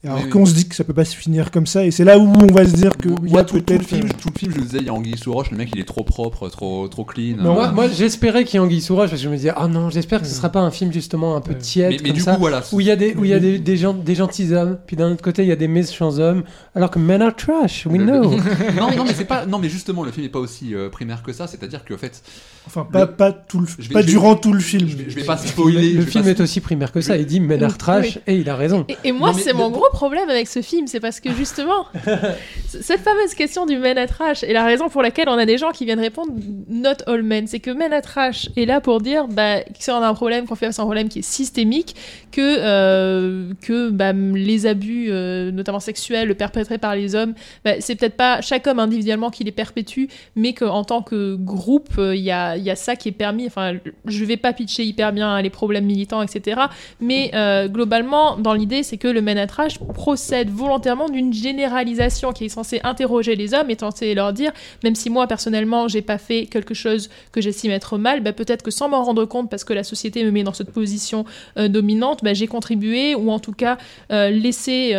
Alors 0.04 0.18
Oui, 0.18 0.22
oui. 0.26 0.30
qu'on 0.30 0.46
se 0.46 0.54
dit 0.54 0.68
que 0.68 0.76
ça 0.76 0.84
peut 0.84 0.92
pas 0.94 1.04
se 1.04 1.16
finir 1.16 1.50
comme 1.50 1.66
ça, 1.66 1.84
et 1.84 1.90
c'est 1.90 2.04
là 2.04 2.18
où 2.20 2.22
on 2.22 2.46
va 2.54 2.64
se 2.64 2.72
dire 2.72 2.96
que 2.96 3.08
il 3.26 3.32
y 3.32 3.36
a 3.36 3.42
tout, 3.42 3.58
tout 3.60 3.72
le 3.74 3.80
film, 3.80 4.08
tout 4.12 4.28
le 4.32 4.38
film, 4.38 4.52
je 4.54 4.58
me 4.60 4.62
disais, 4.64 4.78
il 4.78 4.86
y 4.86 4.88
a 4.88 4.94
Anguille 4.94 5.18
sous 5.18 5.32
roche, 5.32 5.50
le 5.50 5.56
mec 5.56 5.70
il 5.74 5.80
est 5.80 5.84
trop 5.84 6.04
propre, 6.04 6.48
trop, 6.48 6.86
trop 6.86 7.04
clean. 7.04 7.34
Non, 7.36 7.54
Moi, 7.54 7.72
moi, 7.72 7.88
j'espérais 7.88 8.44
qu'il 8.44 8.54
y 8.54 8.62
ait 8.62 8.64
Anguille 8.64 8.80
sous 8.80 8.94
roche 8.94 9.10
parce 9.10 9.20
que 9.20 9.24
je 9.24 9.28
me 9.28 9.34
disais, 9.34 9.50
ah 9.56 9.66
non, 9.66 9.90
j'espère 9.90 10.20
que 10.20 10.28
ce 10.28 10.34
sera 10.34 10.50
pas 10.50 10.60
un 10.60 10.70
film 10.70 10.92
justement 10.92 11.34
un 11.34 11.40
peu 11.40 11.50
Ouais. 11.50 11.58
tiède 11.58 11.90
mais, 11.90 11.96
mais 12.00 12.08
comme 12.10 12.16
du 12.16 12.20
ça. 12.20 12.34
coup, 12.34 12.40
voilà. 12.40 12.62
Où 12.70 12.80
il 12.80 12.86
y 12.86 12.92
a 12.92 12.96
des, 12.96 13.12
où 13.16 13.24
il 13.24 13.30
y 13.30 13.34
a 13.34 13.40
des, 13.40 13.58
des, 13.58 13.76
gens, 13.76 13.92
des 13.92 14.14
gentils 14.14 14.54
hommes, 14.54 14.78
puis 14.86 14.94
d'un 14.94 15.10
autre 15.10 15.22
côté 15.22 15.42
il 15.42 15.48
y 15.48 15.52
a 15.52 15.56
des 15.56 15.66
méchants 15.66 16.16
hommes, 16.20 16.44
alors 16.76 16.92
que 16.92 17.00
men 17.00 17.20
are 17.20 17.34
trash, 17.34 17.84
we 17.86 17.98
Le- 17.98 18.04
know. 18.06 18.22
non, 18.78 18.96
non, 18.96 19.04
mais 19.04 19.14
c'est 19.14 19.24
pas. 19.24 19.46
Non, 19.46 19.58
mais 19.58 19.68
justement, 19.68 20.04
le 20.04 20.12
film 20.12 20.24
est 20.26 20.30
pas 20.30 20.38
aussi 20.38 20.76
euh, 20.76 20.90
primaire 20.90 21.24
que 21.24 21.32
ça. 21.32 21.48
C'est-à-dire 21.48 21.84
qu'en 21.84 21.98
fait, 21.98 22.22
Enfin, 22.68 22.86
pas, 22.92 23.00
Le- 23.06 23.10
pas, 23.12 23.32
tout 23.32 23.60
le, 23.60 23.66
vais- 23.66 23.72
pas 23.94 24.00
je 24.02 24.06
vais- 24.06 24.12
durant 24.12 24.36
tout 24.36 24.52
le 24.52 24.60
film. 24.60 24.86
je 24.88 24.94
vais, 24.96 25.06
je 25.08 25.14
vais 25.16 25.24
pas 25.24 25.38
spoiler. 25.38 25.90
le 25.92 26.02
film 26.02 26.28
est 26.28 26.38
aussi 26.40 26.60
primaire 26.60 26.92
que 26.92 27.00
ça, 27.00 27.16
il 27.16 27.24
dit 27.26 27.40
men 27.40 27.64
are 27.64 27.76
trash 27.78 28.18
et 28.26 28.36
il 28.36 28.48
a 28.48 28.54
raison. 28.56 28.86
Et, 29.04 29.10
moi, 29.10 29.32
c'est 29.34 29.52
le- 29.52 29.56
mon 29.58 29.70
gros 29.70 29.86
problème 29.92 30.28
avec 30.28 30.48
ce 30.48 30.62
film, 30.62 30.86
c'est 30.86 31.00
parce 31.00 31.20
que 31.20 31.32
justement, 31.32 31.86
cette 32.68 33.00
fameuse 33.00 33.34
question 33.34 33.66
du 33.66 33.78
men 33.78 33.98
at 33.98 34.06
trash 34.06 34.42
est 34.42 34.52
la 34.52 34.64
raison 34.64 34.88
pour 34.88 35.02
laquelle 35.02 35.28
on 35.28 35.38
a 35.38 35.46
des 35.46 35.58
gens 35.58 35.70
qui 35.70 35.84
viennent 35.84 36.00
répondre 36.00 36.32
not 36.68 37.02
all 37.06 37.22
men. 37.22 37.46
C'est 37.46 37.60
que 37.60 37.70
men 37.70 37.92
at 37.92 38.02
trash 38.02 38.48
est 38.56 38.66
là 38.66 38.80
pour 38.80 39.00
dire 39.00 39.28
bah, 39.28 39.60
que 39.60 39.82
si 39.82 39.90
on 39.90 39.96
a 39.96 40.08
un 40.08 40.14
problème, 40.14 40.46
qu'on 40.46 40.54
fait 40.54 40.66
face 40.66 40.78
à 40.78 40.82
un 40.82 40.86
problème 40.86 41.08
qui 41.08 41.20
est 41.20 41.22
systémique, 41.22 41.96
que, 42.32 42.56
euh, 42.58 43.52
que 43.60 43.90
bah, 43.90 44.12
les 44.12 44.66
abus, 44.66 45.08
euh, 45.10 45.50
notamment 45.50 45.80
sexuels, 45.80 46.34
perpétrés 46.34 46.78
par 46.78 46.94
les 46.94 47.14
hommes, 47.14 47.34
bah, 47.64 47.72
c'est 47.80 47.94
peut-être 47.94 48.16
pas 48.16 48.40
chaque 48.40 48.66
homme 48.66 48.78
individuellement 48.78 49.30
qui 49.30 49.44
les 49.44 49.52
perpétue, 49.52 50.06
mais 50.36 50.52
qu'en 50.52 50.84
tant 50.84 51.02
que 51.02 51.36
groupe, 51.36 51.90
euh, 51.98 52.14
il 52.14 52.22
y, 52.22 52.30
a, 52.30 52.56
y 52.56 52.70
a 52.70 52.76
ça 52.76 52.96
qui 52.96 53.08
est 53.08 53.12
permis. 53.12 53.46
Enfin, 53.46 53.74
je 54.04 54.24
vais 54.24 54.36
pas 54.36 54.52
pitcher 54.52 54.84
hyper 54.84 55.12
bien 55.12 55.28
hein, 55.28 55.42
les 55.42 55.50
problèmes 55.50 55.86
militants, 55.86 56.22
etc. 56.22 56.60
Mais 57.00 57.30
globalement, 57.68 58.36
dans 58.36 58.54
l'idée, 58.54 58.82
c'est 58.82 58.96
que 58.96 59.08
le 59.08 59.20
men 59.22 59.38
at 59.38 59.46
trash 59.46 59.77
procède 59.94 60.50
volontairement 60.50 61.08
d'une 61.08 61.32
généralisation 61.32 62.32
qui 62.32 62.46
est 62.46 62.48
censée 62.48 62.80
interroger 62.84 63.36
les 63.36 63.54
hommes 63.54 63.70
et 63.70 63.78
censée 63.78 64.14
leur 64.14 64.32
dire, 64.32 64.52
même 64.84 64.94
si 64.94 65.10
moi 65.10 65.26
personnellement 65.26 65.88
j'ai 65.88 66.02
pas 66.02 66.18
fait 66.18 66.46
quelque 66.46 66.74
chose 66.74 67.10
que 67.32 67.40
j'estime 67.40 67.70
être 67.70 67.98
mal, 67.98 68.22
bah, 68.22 68.32
peut-être 68.32 68.62
que 68.62 68.70
sans 68.70 68.88
m'en 68.88 69.02
rendre 69.02 69.24
compte, 69.24 69.50
parce 69.50 69.64
que 69.64 69.72
la 69.72 69.84
société 69.84 70.24
me 70.24 70.30
met 70.30 70.42
dans 70.42 70.52
cette 70.52 70.72
position 70.72 71.24
euh, 71.58 71.68
dominante, 71.68 72.22
bah, 72.22 72.34
j'ai 72.34 72.46
contribué 72.46 73.14
ou 73.14 73.30
en 73.30 73.38
tout 73.38 73.52
cas 73.52 73.78
euh, 74.12 74.30
laissé. 74.30 74.94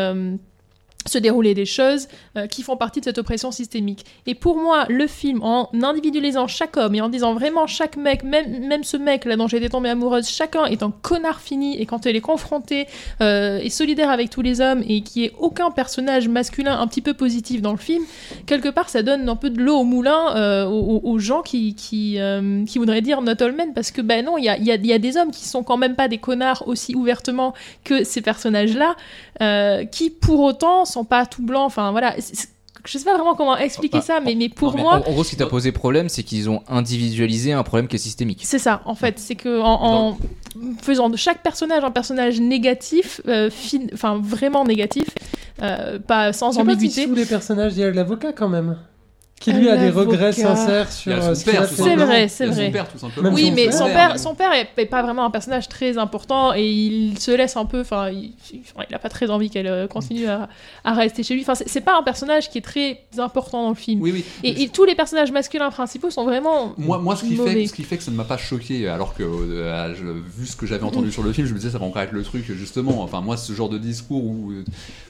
Se 1.10 1.18
dérouler 1.18 1.54
des 1.54 1.66
choses 1.66 2.08
euh, 2.38 2.48
qui 2.48 2.64
font 2.64 2.78
partie 2.78 3.00
de 3.00 3.06
cette 3.06 3.18
oppression 3.18 3.52
systémique. 3.52 4.06
Et 4.26 4.36
pour 4.36 4.58
moi, 4.58 4.86
le 4.90 5.08
film, 5.08 5.42
en 5.44 5.70
individualisant 5.74 6.48
chaque 6.48 6.78
homme 6.78 6.96
et 6.96 7.02
en 7.02 7.10
disant 7.10 7.34
vraiment 7.34 7.68
chaque 7.68 7.98
mec, 7.98 8.24
même, 8.24 8.68
même 8.68 8.84
ce 8.84 8.98
mec 8.98 9.26
là 9.26 9.36
dont 9.36 9.48
été 9.48 9.70
tombée 9.70 9.90
amoureuse, 9.90 10.28
chacun 10.28 10.66
est 10.66 10.84
un 10.84 10.92
connard 10.92 11.42
fini 11.42 11.80
et 11.82 11.86
quand 11.86 12.06
elle 12.06 12.16
est 12.16 12.22
confrontée 12.22 12.88
euh, 13.22 13.60
et 13.62 13.70
solidaire 13.70 14.10
avec 14.10 14.30
tous 14.30 14.42
les 14.42 14.62
hommes 14.62 14.84
et 14.88 15.02
qui 15.02 15.26
est 15.26 15.34
aucun 15.40 15.72
personnage 15.72 16.28
masculin 16.28 16.80
un 16.80 16.88
petit 16.88 17.02
peu 17.02 17.14
positif 17.14 17.62
dans 17.62 17.72
le 17.72 17.78
film, 17.78 18.04
quelque 18.46 18.70
part 18.70 18.90
ça 18.90 19.04
donne 19.04 19.28
un 19.28 19.36
peu 19.36 19.50
de 19.50 19.62
l'eau 19.62 19.78
au 19.78 19.84
moulin 19.84 20.36
euh, 20.36 20.66
aux, 20.68 21.20
gens 21.20 21.42
qui, 21.42 21.76
euh, 22.18 22.66
qui 22.66 22.78
voudraient 22.78 23.02
dire 23.02 23.22
not 23.22 23.42
all 23.42 23.52
men 23.54 23.74
parce 23.74 23.92
que 23.92 24.02
ben 24.02 24.26
non, 24.26 24.38
il 24.38 24.46
y 24.46 24.50
a, 24.50 24.58
y 24.58 24.66
y 24.66 24.94
a 24.94 25.00
des 25.00 25.18
hommes 25.18 25.32
qui 25.32 25.48
sont 25.48 25.64
quand 25.64 25.78
même 25.78 25.96
pas 25.96 26.08
des 26.08 26.18
connards 26.18 26.64
aussi 26.68 26.96
ouvertement 26.96 27.54
que 27.84 28.04
ces 28.04 28.22
personnages-là, 28.22 28.96
euh, 29.42 29.86
qui 29.86 30.10
pour 30.10 30.42
autant 30.42 30.86
sont 30.86 30.99
pas 31.06 31.26
tout 31.26 31.42
blancs. 31.44 31.66
Enfin 31.66 31.92
voilà, 31.92 32.16
je 32.86 32.98
sais 32.98 33.04
pas 33.04 33.14
vraiment 33.14 33.36
comment 33.36 33.58
expliquer 33.58 33.98
Ah, 34.00 34.02
ça, 34.02 34.20
mais, 34.20 34.36
mais 34.36 34.50
pour 34.50 34.70
Non, 34.70 34.76
mais 34.78 34.82
moi, 34.84 34.94
en, 35.06 35.10
en 35.10 35.12
gros, 35.12 35.24
ce 35.24 35.32
qui 35.32 35.36
t'a 35.36 35.46
posé 35.48 35.72
problème, 35.72 36.08
c'est 36.10 36.24
qu'ils 36.24 36.50
ont 36.50 36.64
individualisé 36.68 37.52
un 37.54 37.64
problème 37.64 37.88
qui 37.88 37.96
est 37.98 38.00
systémique. 38.00 38.42
c'est 38.46 38.60
ça, 38.60 38.82
en 38.86 38.96
fait. 38.96 39.20
C'est 39.20 39.36
que 39.36 39.62
en, 39.62 39.84
en 40.12 40.18
faisant 40.82 41.10
de 41.10 41.18
chaque 41.18 41.44
personnage 41.44 41.84
un 41.84 41.92
personnage 41.92 42.40
négatif, 42.40 43.22
euh, 43.28 43.50
fin- 43.50 43.88
enfin 43.94 44.20
vraiment 44.24 44.64
négatif, 44.66 45.08
euh, 45.62 46.00
pas 46.00 46.32
sans 46.34 46.52
sais 46.54 46.58
pas 46.64 46.72
si 46.72 46.72
ambiguïté. 46.78 47.06
sous 47.06 47.14
les 47.16 47.26
personnages, 47.26 47.74
il 47.76 47.80
y 47.80 47.84
a 47.84 47.92
l'avocat 47.92 48.32
quand 48.34 48.50
même. 48.50 48.78
Qui 49.40 49.54
lui 49.54 49.70
a 49.70 49.78
des 49.78 49.90
regrets 49.90 50.34
sincères 50.34 50.92
sur 50.92 51.14
euh, 51.14 51.22
son 51.34 51.36
ce 51.36 51.44
qu'il 51.44 51.54
père, 51.54 51.62
a 51.62 51.68
tout 51.68 51.70
fait. 51.76 51.76
C'est 51.78 51.84
simplement. 51.90 52.06
vrai, 52.06 52.28
c'est 52.28 52.46
son 52.48 52.52
vrai. 52.54 52.72
père, 52.72 52.90
tout 52.92 52.98
simplement. 52.98 53.30
Oui, 53.32 53.46
son 53.48 53.52
mais 53.54 53.64
père, 53.66 53.74
son 53.74 53.86
père, 53.86 54.20
son 54.20 54.36
père 54.36 54.52
est, 54.54 54.86
pas 54.86 55.02
vraiment 55.02 55.24
un 55.26 55.30
personnage 55.32 55.70
très 55.70 55.98
important 55.98 56.54
et 56.54 56.68
il 56.70 57.18
se 57.20 57.32
laisse 57.32 57.56
un 57.56 57.66
peu. 57.66 57.80
Enfin, 57.82 58.10
il, 58.10 58.34
il- 58.54 58.96
a 58.96 59.00
pas 59.00 59.08
très 59.10 59.30
envie 59.30 59.50
qu'elle 59.50 59.68
euh, 59.68 59.88
continue 59.88 60.28
à, 60.28 60.50
à 60.84 60.94
rester 60.94 61.24
chez 61.24 61.36
lui. 61.36 61.42
Enfin, 61.44 61.56
c'est 61.56 61.70
c'est 61.70 61.82
pas 61.82 61.98
un 61.98 62.04
personnage 62.04 62.50
qui 62.50 62.58
est 62.58 62.62
très 62.62 63.00
important 63.18 63.64
dans 63.64 63.70
le 63.70 63.76
film. 63.76 64.02
Oui, 64.02 64.12
oui. 64.12 64.26
Et, 64.44 64.64
et 64.64 64.68
tous 64.70 64.84
les 64.84 64.96
personnages 64.96 65.32
masculins 65.32 65.70
principaux 65.70 66.10
sont 66.10 66.26
vraiment. 66.26 66.74
Moi, 66.78 66.98
moi 67.00 67.16
ce, 67.16 67.24
qui 67.24 67.36
mauvais. 67.36 67.54
fait, 67.54 67.68
ce 67.68 67.74
qui 67.74 67.84
fait 67.84 67.96
que 67.98 68.04
ça 68.04 68.12
ne 68.12 68.18
m'a 68.18 68.24
pas 68.26 68.38
choqué, 68.38 68.88
alors 68.90 69.14
que 69.16 69.24
euh, 69.24 69.96
je- 69.96 70.04
vu 70.38 70.48
ce 70.48 70.56
que 70.58 70.66
j'avais 70.66 70.84
entendu 70.84 71.12
sur 71.14 71.24
le 71.24 71.32
film, 71.32 71.48
je 71.48 71.54
me 71.54 71.60
disais 71.60 71.72
ça 71.72 71.78
va 71.78 71.86
encore 71.86 72.02
être 72.02 72.12
le 72.12 72.24
truc, 72.24 72.44
justement. 72.52 73.02
Enfin, 73.04 73.22
moi, 73.22 73.38
ce 73.38 73.54
genre 73.54 73.70
de 73.70 73.78
discours 73.78 74.24
où, 74.26 74.52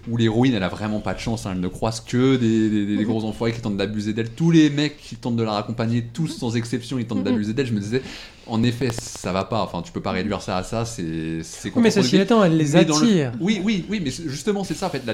où 0.08 0.18
l'héroïne, 0.18 0.54
elle 0.54 0.64
a 0.64 0.68
vraiment 0.70 1.00
pas 1.00 1.14
de 1.16 1.20
chance, 1.20 1.46
hein, 1.46 1.52
elle 1.56 1.62
ne 1.62 1.68
croise 1.68 2.02
que 2.02 2.36
des, 2.36 2.70
des- 2.70 2.86
des- 2.86 2.98
des 2.98 3.04
gros 3.06 3.24
enfoirés 3.26 3.54
qui 3.54 3.62
tentent 3.62 3.78
d'abuser 3.78 4.14
d'elle. 4.24 4.32
Tous 4.34 4.52
les 4.52 4.70
mecs 4.70 4.98
qui 4.98 5.16
tentent 5.16 5.36
de 5.38 5.44
la 5.44 5.52
raccompagner, 5.52 6.04
tous 6.14 6.28
sans 6.28 6.56
exception, 6.56 7.00
ils 7.00 7.06
tentent 7.06 7.20
Mhm. 7.20 7.24
d'abuser 7.26 7.54
d'elle. 7.54 7.66
Je 7.68 7.74
me 7.74 7.80
disais, 7.80 8.02
en 8.48 8.64
effet, 8.64 8.90
ça 8.92 9.32
va 9.32 9.44
pas. 9.44 9.62
Enfin, 9.62 9.82
tu 9.82 9.92
peux 9.92 10.02
pas 10.02 10.12
réduire 10.12 10.42
ça 10.42 10.58
à 10.58 10.64
ça. 10.64 10.86
C'est 10.86 11.40
c'est 11.44 11.70
Oui, 11.76 11.82
mais 11.84 11.92
ceci 11.92 12.18
étant, 12.18 12.44
elle 12.44 12.58
les 12.58 12.72
le- 12.72 12.78
attire. 12.78 13.32
Oui, 13.40 13.62
oui, 13.64 13.86
oui, 13.90 14.02
mais 14.04 14.12
justement, 14.12 14.64
c'est 14.64 14.74
ça 14.74 14.88
en 14.88 14.90
fait. 14.90 15.02
La, 15.06 15.14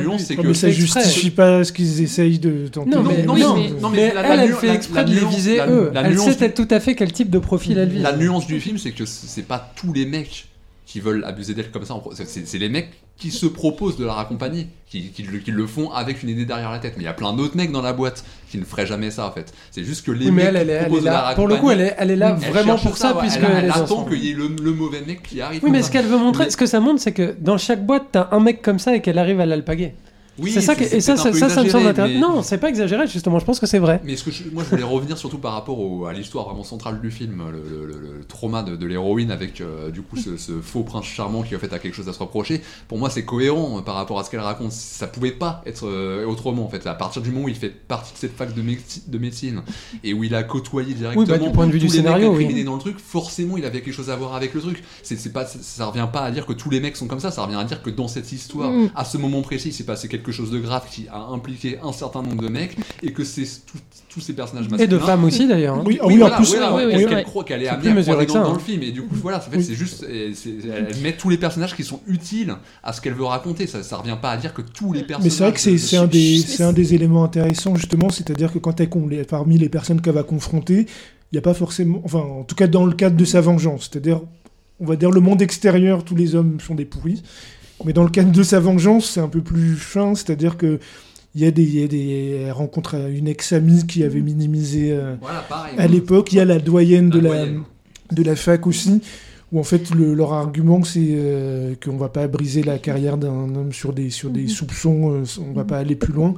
nuance, 0.00 0.22
c'est 0.24 0.36
Ouais, 0.36 0.42
que. 0.42 0.48
mais 0.48 0.54
ça 0.54 0.68
exprès. 0.68 1.02
justifie 1.02 1.30
pas 1.30 1.64
ce 1.64 1.72
qu'ils 1.72 2.00
essayent 2.02 2.38
de 2.38 2.68
tenter. 2.68 2.90
Non, 2.90 3.02
mais, 3.02 3.22
non, 3.24 3.36
non, 3.36 3.56
mais- 3.56 3.70
non, 3.80 3.90
mais 3.90 3.96
mais 3.96 4.14
la- 4.14 4.20
elle, 4.22 4.36
la 4.36 4.44
elle 4.44 4.50
nu- 4.50 4.56
fait 4.56 4.66
la- 4.68 4.74
exprès 4.74 5.00
la 5.00 5.04
de 5.04 5.14
les 5.14 5.20
nuance- 5.20 5.34
viser 5.34 5.56
la- 5.56 5.68
eux. 5.70 5.90
la 5.92 6.02
elle 6.02 6.14
nuance 6.14 6.36
sait 6.36 6.52
tout 6.52 6.68
à 6.70 6.80
fait 6.80 6.94
quel 6.94 7.12
type 7.12 7.30
de 7.30 7.38
profil 7.38 7.78
elle 7.78 7.88
vise. 7.88 8.02
La 8.02 8.16
nuance 8.16 8.46
du 8.46 8.60
film, 8.60 8.78
c'est 8.78 8.92
que 8.92 9.04
c'est 9.06 9.42
pas 9.42 9.72
tous 9.76 9.92
les 9.92 10.06
mecs 10.06 10.46
qui 10.86 11.00
veulent 11.00 11.24
abuser 11.24 11.54
d'elle 11.54 11.70
comme 11.70 11.84
ça. 11.84 12.00
c'est 12.26 12.58
les 12.58 12.68
mecs 12.68 12.90
qui 13.18 13.30
se 13.32 13.46
proposent 13.46 13.96
de 13.96 14.04
la 14.06 14.12
raccompagner, 14.12 14.68
qui, 14.88 15.08
qui 15.10 15.24
le, 15.24 15.38
qui 15.38 15.50
le 15.50 15.66
font 15.66 15.90
avec 15.90 16.22
une 16.22 16.28
idée 16.28 16.44
derrière 16.44 16.70
la 16.70 16.78
tête. 16.78 16.94
Mais 16.96 17.02
il 17.02 17.06
y 17.06 17.08
a 17.08 17.12
plein 17.14 17.32
d'autres 17.32 17.56
mecs 17.56 17.72
dans 17.72 17.82
la 17.82 17.92
boîte 17.92 18.24
qui 18.48 18.58
ne 18.58 18.64
feraient 18.64 18.86
jamais 18.86 19.10
ça 19.10 19.26
en 19.26 19.32
fait. 19.32 19.52
C'est 19.72 19.82
juste 19.82 20.06
que 20.06 20.12
les 20.12 20.26
Oui, 20.26 20.30
mais 20.32 20.44
mecs 20.44 20.54
elle, 20.54 20.56
elle, 20.56 20.66
qui 20.66 20.70
est- 20.70 20.74
elle 20.76 20.78
est 20.78 20.84
proposent 20.86 21.00
de 21.00 21.06
la 21.06 21.12
là. 21.12 21.34
Pour 21.34 21.48
le 21.48 21.56
coup, 21.56 21.70
elle 21.72 21.80
est, 21.80 21.94
elle 21.98 22.10
est 22.12 22.16
là 22.16 22.32
vraiment 22.34 22.78
pour 22.78 22.96
ça, 22.96 23.14
ouais. 23.14 23.20
puisque 23.22 23.40
elle, 23.42 23.70
attend 23.70 24.04
qu'il 24.04 24.24
y 24.24 24.30
ait 24.30 24.34
le, 24.34 24.48
le 24.62 24.72
mauvais 24.72 25.02
mec 25.06 25.22
qui 25.24 25.40
arrive. 25.40 25.60
Oui, 25.64 25.70
mais 25.72 25.82
ce 25.82 25.90
qu'elle 25.90 26.06
veut 26.06 26.16
montrer, 26.16 26.44
Mais- 26.44 26.50
ce 26.50 26.56
que 26.56 26.66
ça 26.66 26.78
montre, 26.78 27.00
c'est 27.00 27.12
que 27.12 27.34
dans 27.40 27.58
chaque 27.58 27.84
boîte, 27.84 28.04
t'as 28.12 28.28
un 28.30 28.38
mec 28.40 28.62
comme 28.62 28.78
ça 28.78 28.94
et 28.94 29.02
qu'elle 29.02 29.18
arrive 29.18 29.40
à 29.40 29.46
l'alpaguer. 29.46 29.94
Oui, 30.38 30.50
c'est 30.52 30.60
ça, 30.60 30.74
que- 30.74 30.82
et 30.84 31.00
ça, 31.00 31.16
ça, 31.16 31.32
ça, 31.32 31.48
ça 31.48 31.62
me 31.64 31.68
semble 31.68 31.86
intéressant. 31.88 32.18
Non, 32.20 32.42
c'est 32.42 32.58
pas 32.58 32.68
exagéré, 32.68 33.06
justement. 33.06 33.38
Je 33.38 33.44
pense 33.44 33.58
que 33.60 33.66
c'est 33.66 33.78
vrai. 33.78 34.00
Mais 34.04 34.16
ce 34.16 34.24
que 34.24 34.30
je- 34.30 34.44
moi 34.52 34.62
je 34.64 34.70
voulais 34.70 34.82
revenir 34.82 35.18
surtout 35.18 35.38
par 35.38 35.52
rapport 35.52 35.78
au- 35.80 36.06
à 36.06 36.12
l'histoire 36.12 36.46
vraiment 36.46 36.64
centrale 36.64 37.00
du 37.00 37.10
film, 37.10 37.42
le, 37.50 37.86
le- 37.86 38.24
trauma 38.28 38.62
de, 38.62 38.76
de 38.76 38.86
l'héroïne 38.86 39.30
avec 39.30 39.60
euh, 39.60 39.90
du 39.90 40.02
coup 40.02 40.16
ce, 40.16 40.36
ce 40.36 40.52
faux 40.60 40.82
prince 40.82 41.04
charmant 41.06 41.42
qui 41.42 41.56
en 41.56 41.58
fait 41.58 41.72
a 41.72 41.78
quelque 41.78 41.94
chose 41.94 42.08
à 42.08 42.12
se 42.12 42.18
reprocher. 42.18 42.60
Pour 42.88 42.98
moi 42.98 43.10
c'est 43.10 43.24
cohérent 43.24 43.78
euh, 43.78 43.80
par 43.80 43.94
rapport 43.94 44.18
à 44.20 44.24
ce 44.24 44.30
qu'elle 44.30 44.40
raconte. 44.40 44.72
Ça 44.72 45.06
pouvait 45.06 45.30
pas 45.32 45.62
être 45.66 45.86
euh, 45.86 46.24
autrement 46.26 46.64
en 46.64 46.68
fait. 46.68 46.86
À 46.86 46.94
partir 46.94 47.22
du 47.22 47.30
moment 47.30 47.46
où 47.46 47.48
il 47.48 47.54
fait 47.54 47.70
partie 47.70 48.12
de 48.12 48.18
cette 48.18 48.36
fac 48.36 48.54
de, 48.54 48.62
médeci- 48.62 49.02
de 49.08 49.18
médecine 49.18 49.62
et 50.04 50.12
où 50.14 50.24
il 50.24 50.34
a 50.34 50.42
côtoyé 50.42 50.94
directement 50.94 51.26
bah, 51.26 51.38
du 51.38 51.50
point 51.52 51.66
de 51.66 51.72
vue 51.72 51.78
tous 51.80 51.86
du 51.86 51.96
les 51.96 52.02
mecs 52.02 52.12
scénario, 52.12 52.34
oui. 52.36 52.64
dans 52.64 52.74
le 52.74 52.80
truc, 52.80 52.96
forcément 52.98 53.56
il 53.56 53.64
avait 53.64 53.80
quelque 53.80 53.94
chose 53.94 54.10
à 54.10 54.16
voir 54.16 54.34
avec 54.34 54.54
le 54.54 54.60
truc. 54.60 54.82
C'est 55.02 55.32
pas 55.32 55.46
ça, 55.46 55.58
ça 55.62 55.86
revient 55.86 56.06
pas 56.12 56.20
à 56.20 56.30
dire 56.30 56.46
que 56.46 56.52
tous 56.52 56.70
les 56.70 56.80
mecs 56.80 56.96
sont 56.96 57.06
comme 57.06 57.20
ça. 57.20 57.30
Ça 57.30 57.42
revient 57.44 57.56
à 57.56 57.64
dire 57.64 57.82
que 57.82 57.90
dans 57.90 58.08
cette 58.08 58.30
histoire, 58.30 58.70
Mm. 58.70 58.90
à 58.94 59.04
ce 59.04 59.16
moment 59.16 59.40
précis, 59.42 59.68
il 59.68 59.72
s'est 59.72 59.84
passé 59.84 60.08
quelque 60.08 60.27
chose 60.32 60.50
de 60.50 60.58
grave 60.58 60.84
qui 60.90 61.06
a 61.12 61.18
impliqué 61.20 61.78
un 61.82 61.92
certain 61.92 62.22
nombre 62.22 62.42
de 62.42 62.48
mecs 62.48 62.76
et 63.02 63.12
que 63.12 63.24
c'est 63.24 63.46
tous 64.08 64.20
ces 64.20 64.32
personnages 64.32 64.66
Et 64.66 64.70
masculins 64.70 64.90
de 64.92 64.98
femmes 64.98 65.24
aussi, 65.24 65.46
d'ailleurs. 65.46 65.76
hein. 65.76 65.82
Oui, 65.86 65.98
ah 66.00 66.06
oui, 66.06 66.14
oui, 66.16 66.22
en 66.22 66.30
plus, 66.30 66.48
voilà, 66.48 66.74
oui, 66.74 66.82
oui, 66.94 67.06
qu'elle- 67.06 67.24
croit 67.24 67.44
qu'elle 67.44 67.62
est 67.62 67.68
amenée 67.68 67.90
à 67.90 67.94
dans, 67.94 68.02
ça, 68.32 68.38
dans 68.40 68.50
hein. 68.50 68.52
le 68.54 68.58
film 68.58 68.82
et 68.82 68.90
du 68.90 69.02
coup 69.02 69.14
voilà 69.22 69.38
en 69.38 69.40
fait 69.40 69.56
Oui. 69.58 69.64
c'est 69.64 69.74
juste 69.74 70.04
et 70.08 70.32
elle 70.74 70.96
met 71.02 71.12
tous 71.16 71.28
les 71.28 71.36
personnages 71.38 71.76
qui 71.76 71.84
sont 71.84 72.00
utiles 72.06 72.54
à 72.82 72.92
ce 72.92 73.00
qu'elle 73.00 73.14
veut 73.14 73.24
raconter 73.24 73.66
ça, 73.66 73.82
ça 73.82 73.96
revient 73.98 74.16
pas 74.20 74.30
à 74.30 74.36
dire 74.36 74.54
que 74.54 74.62
tous 74.62 74.92
les 74.92 75.02
personnages 75.02 75.24
Mais 75.24 75.30
c'est 75.30 75.42
vrai 75.44 75.52
que 75.52 75.78
c'est 75.78 75.96
un, 75.96 76.06
des, 76.06 76.62
un 76.62 76.72
des 76.72 76.94
éléments 76.94 77.24
intéressants, 77.24 77.74
justement, 77.76 78.08
c'est-à-dire 78.10 78.52
que 78.52 78.58
quand 78.58 78.80
elle, 78.80 78.88
les- 79.10 79.24
parmi 79.24 79.58
les 79.58 79.68
personnes 79.68 80.00
qu'elle 80.00 80.14
va 80.14 80.22
confronter, 80.22 80.86
il 81.30 81.34
n'y 81.34 81.38
a 81.38 81.42
pas 81.42 81.54
forcément. 81.54 82.00
Enfin, 82.04 82.20
en 82.20 82.42
tout 82.44 82.54
cas, 82.54 82.66
dans 82.66 82.86
le 82.86 82.92
cadre 82.94 83.16
de 83.16 83.24
sa 83.24 83.40
vengeance, 83.42 83.90
c'est-à-dire, 83.92 84.20
on 84.80 84.86
va 84.86 84.96
dire, 84.96 85.10
le 85.10 85.20
monde 85.20 85.42
extérieur, 85.42 86.04
tous 86.04 86.14
les 86.16 86.34
hommes 86.34 86.58
sont 86.60 86.74
des 86.74 86.84
pourris. 86.86 87.22
Mais 87.84 87.92
dans 87.92 88.02
le 88.04 88.10
cadre 88.10 88.32
de 88.32 88.42
sa 88.42 88.60
vengeance, 88.60 89.10
c'est 89.10 89.20
un 89.20 89.28
peu 89.28 89.40
plus 89.40 89.74
fin, 89.76 90.14
c'est-à-dire 90.14 90.56
que. 90.56 90.78
Il 91.34 91.42
y 91.42 91.46
a 91.46 91.50
des, 91.50 91.62
il 91.62 91.78
y 91.78 91.84
a 91.84 91.86
des, 91.86 92.40
elle 92.46 92.52
rencontre 92.52 92.94
une 93.10 93.28
ex-amie 93.28 93.86
qui 93.86 94.02
avait 94.02 94.22
minimisé 94.22 94.92
euh, 94.92 95.14
voilà 95.20 95.40
pareil 95.40 95.74
à 95.76 95.86
l'époque. 95.86 96.32
Il 96.32 96.36
y 96.36 96.40
a 96.40 96.44
la 96.46 96.58
doyenne 96.58 97.10
de 97.10 97.20
La 97.20 97.44
de 98.10 98.22
la 98.22 98.34
fac 98.34 98.66
aussi, 98.66 99.02
où 99.52 99.60
en 99.60 99.62
fait 99.62 99.94
le- 99.94 100.14
leur 100.14 100.32
argument 100.32 100.82
c'est 100.82 101.00
euh, 101.10 101.74
qu'on 101.84 101.98
va 101.98 102.08
pas 102.08 102.26
briser 102.28 102.62
la 102.62 102.78
carrière 102.78 103.18
d'un 103.18 103.54
homme 103.54 103.72
sur 103.74 103.92
des, 103.92 104.08
sur 104.08 104.30
des 104.30 104.48
soupçons, 104.48 105.12
euh, 105.12 105.24
on 105.46 105.52
va 105.52 105.64
pas 105.64 105.76
aller 105.78 105.94
plus 105.96 106.14
loin. 106.14 106.34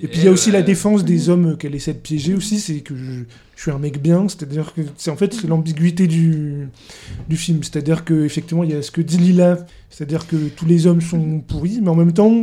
Et 0.00 0.06
puis 0.08 0.20
il 0.20 0.24
y 0.24 0.28
a 0.28 0.30
aussi 0.30 0.50
la 0.50 0.62
défense 0.62 1.04
des 1.04 1.28
hommes 1.28 1.56
qu'elle 1.58 1.74
essaie 1.74 1.92
de 1.92 1.98
piéger 1.98 2.34
aussi, 2.34 2.58
c'est 2.60 2.80
que 2.80 2.96
je, 2.96 3.24
je 3.56 3.60
suis 3.62 3.70
un 3.70 3.78
mec 3.78 4.00
bien, 4.00 4.26
c'est-à-dire 4.28 4.72
que 4.74 4.80
c'est 4.96 5.10
en 5.10 5.16
fait 5.16 5.42
l'ambiguïté 5.44 6.06
du, 6.06 6.68
du 7.28 7.36
film, 7.36 7.62
c'est-à-dire 7.62 8.04
que 8.04 8.24
effectivement 8.24 8.64
il 8.64 8.70
y 8.70 8.74
a 8.74 8.82
ce 8.82 8.90
que 8.90 9.02
dit 9.02 9.18
Lila, 9.18 9.58
c'est-à-dire 9.90 10.26
que 10.26 10.36
tous 10.48 10.64
les 10.66 10.86
hommes 10.86 11.02
sont 11.02 11.40
pourris, 11.40 11.80
mais 11.82 11.88
en 11.90 11.94
même 11.94 12.12
temps 12.12 12.40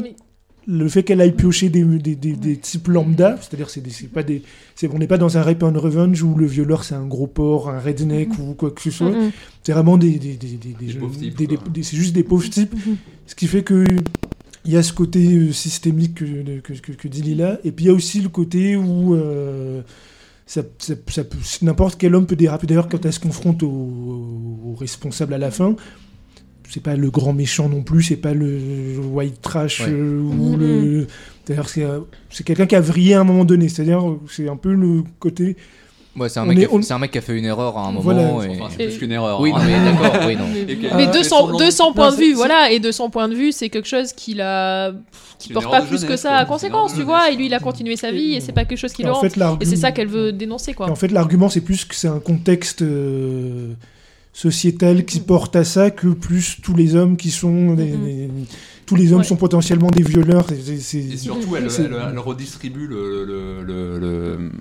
le 0.68 0.88
fait 0.88 1.02
qu'elle 1.02 1.20
aille 1.20 1.32
piocher 1.36 1.70
des, 1.70 1.84
des, 1.84 2.16
des, 2.16 2.34
des 2.34 2.56
types 2.58 2.88
lambda, 2.90 3.38
c'est-à-dire 3.42 3.72
c'est 3.72 3.82
pas 4.14 4.22
des, 4.22 4.44
c'est- 4.76 4.88
on 4.94 5.00
n'est 5.00 5.08
pas 5.08 5.18
dans 5.18 5.36
un 5.36 5.42
rape 5.42 5.64
and 5.64 5.74
revenge 5.80 6.22
où 6.22 6.36
le 6.36 6.46
violeur 6.46 6.84
c'est 6.84 6.94
un 6.94 7.08
gros 7.08 7.26
porc, 7.26 7.70
un 7.72 7.80
redneck 7.80 8.30
ou 8.38 8.54
quoi 8.54 8.70
que 8.70 8.82
ce 8.82 8.92
soit, 8.92 9.10
Mhm. 9.10 9.32
c'est 9.64 9.72
vraiment 9.72 9.98
des, 9.98 10.20
des, 10.20 10.36
des, 10.36 10.48
des, 10.50 10.76
Des 10.80 10.90
jeunes- 10.92 11.02
pauvres 11.02 11.18
types, 11.18 11.36
des- 11.36 11.48
des- 11.48 11.56
quoi. 11.58 11.68
des- 11.70 11.82
c'est 11.82 11.98
juste 11.98 12.14
des 12.14 12.24
pauvres 12.24 12.48
types, 12.48 12.74
Mhm. 12.76 12.98
ce 13.26 13.34
qui 13.34 13.48
fait 13.48 13.64
que 13.64 13.84
il 14.70 14.74
y 14.74 14.78
a 14.78 14.84
ce 14.84 14.94
côté 14.94 15.20
euh, 15.36 15.52
systémique 15.52 16.14
que, 16.16 16.60
que, 16.60 16.74
que, 16.74 16.92
que 16.92 17.08
dit 17.08 17.22
Lila, 17.24 17.60
et 17.64 17.72
puis 17.72 17.86
il 17.86 17.88
y 17.88 17.92
a 17.92 17.94
aussi 17.94 18.22
le 18.22 18.30
côté 18.30 18.76
où 18.76 19.16
euh, 19.16 19.82
ça, 20.46 20.62
ça, 20.78 20.94
ça 21.08 21.24
peut- 21.24 21.38
n'importe 21.64 21.98
quel 22.00 22.14
homme 22.16 22.26
peut 22.28 22.36
déraper. 22.36 22.68
D'ailleurs, 22.68 22.88
quand 22.88 23.04
elle 23.06 23.14
se 23.14 23.20
confronte 23.20 23.64
au, 23.64 23.68
au 23.70 24.76
responsable 24.80 25.34
à 25.34 25.38
la 25.38 25.50
fin, 25.52 25.76
c'est 26.70 26.84
pas 26.84 26.96
le 26.96 27.10
grand 27.10 27.34
méchant 27.34 27.68
non 27.68 27.82
plus, 27.82 28.04
c'est 28.04 28.16
pas 28.16 28.34
le 28.36 29.00
white 29.00 29.42
trash 29.42 29.82
Ouais. 29.82 29.88
euh, 29.90 30.22
ou 30.22 30.52
Mhm. 30.56 30.60
le. 30.60 31.08
D'ailleurs, 31.48 31.68
c'est 31.70 31.84
c'est 32.30 32.44
quelqu'un 32.44 32.68
qui 32.68 32.76
a 32.76 32.82
vrillé 32.82 33.16
à 33.16 33.22
un 33.22 33.24
moment 33.24 33.46
donné. 33.46 33.70
C'est-à-dire, 33.70 34.04
c'est 34.30 34.48
un 34.48 34.56
peu 34.58 34.74
le 34.74 35.02
côté. 35.20 35.56
Ouais, 36.18 36.28
c'est 36.28 36.40
un, 36.40 36.44
On 36.44 36.48
mec 36.48 36.58
est- 36.58 36.62
qui 36.62 36.66
a 36.66 36.70
fait- 36.70 36.76
on- 36.76 36.82
c'est 36.82 36.94
un 36.94 37.00
mec 37.00 37.12
qui 37.12 37.18
a 37.18 37.22
fait 37.22 37.38
une 37.38 37.46
erreur 37.46 37.78
à 37.78 37.82
un 37.82 37.92
moment. 37.92 38.02
Voilà. 38.02 38.22
et- 38.24 38.50
Enfin, 38.60 38.74
c'est 38.76 38.88
plus 38.88 38.98
qu'une 38.98 39.12
erreur 39.12 39.40
Oui, 39.40 39.52
hein. 39.56 39.60
non, 39.60 39.66
mais 39.66 39.92
d'accord, 40.02 40.22
oui, 40.28 40.36
non. 40.36 40.46
Mais, 40.52 40.62
Et 40.62 40.66
qu'elle- 40.78 40.96
mais 40.96 41.04
elle 41.04 41.12
de 42.12 42.16
vue, 42.18 42.30
c'est- 42.32 42.34
voilà, 42.34 42.72
et 42.72 42.80
de 42.80 42.92
son 42.92 43.10
point 43.10 43.28
de 43.30 43.36
vue, 43.36 43.52
c'est 43.52 43.70
quelque 43.70 43.88
chose 43.88 44.12
qu'il 44.14 44.42
a, 44.42 44.92
qui 45.38 45.54
porte 45.54 45.70
pas 45.70 45.82
plus 45.82 45.98
que 46.02 46.08
jeunesse, 46.08 46.22
ça 46.22 46.30
quoi. 46.30 46.38
à 46.40 46.46
conséquence, 46.46 46.94
tu 46.96 47.04
vois, 47.04 47.30
et 47.32 47.36
lui 47.36 47.46
il 47.46 47.54
a 47.54 47.60
continué 47.60 47.96
sa 47.96 48.12
vie 48.12 48.34
et 48.34 48.42
c'est 48.42 48.52
pas 48.54 48.66
quelque 48.66 48.80
chose 48.80 48.92
qui 48.92 49.04
le 49.04 49.14
fait, 49.14 49.36
Et 49.36 49.40
l'argument- 49.40 49.70
c'est 49.70 49.78
ça 49.78 49.92
qu'elle 49.92 50.08
veut 50.08 50.32
dénoncer, 50.34 50.74
quoi. 50.74 50.90
en 50.90 50.96
fait, 50.96 51.10
l'argument, 51.10 51.48
c'est 51.50 51.62
plus 51.62 51.86
que 51.86 51.96
c'est 51.96 52.08
un 52.10 52.20
contexte 52.20 52.82
euh, 52.82 53.74
sociétal 54.34 55.06
qui 55.06 55.20
porte 55.20 55.56
à 55.56 55.64
ça 55.64 55.92
que 55.92 56.08
plus 56.08 56.58
tous 56.64 56.76
les 56.76 56.96
hommes 56.96 57.18
qui 57.18 57.30
sont. 57.32 57.74
des- 57.76 57.86
des- 57.92 58.30
tous 58.86 58.96
les 58.96 59.12
hommes 59.14 59.20
Ouais. 59.20 59.24
sont 59.26 59.36
potentiellement 59.36 59.92
des 59.92 60.02
violeurs. 60.04 60.48
C'est- 60.50 60.56
c'est- 60.66 60.78
c'est- 60.80 60.98
Et 61.14 61.18
surtout, 61.18 61.56
elle, 61.56 61.70
c'est- 61.70 61.84
elle- 61.84 61.96
elle 62.12 62.18
redistribue 62.20 62.88
le, 62.88 63.24
le- 63.26 63.64
le- 63.64 64.00
le- 64.00 64.52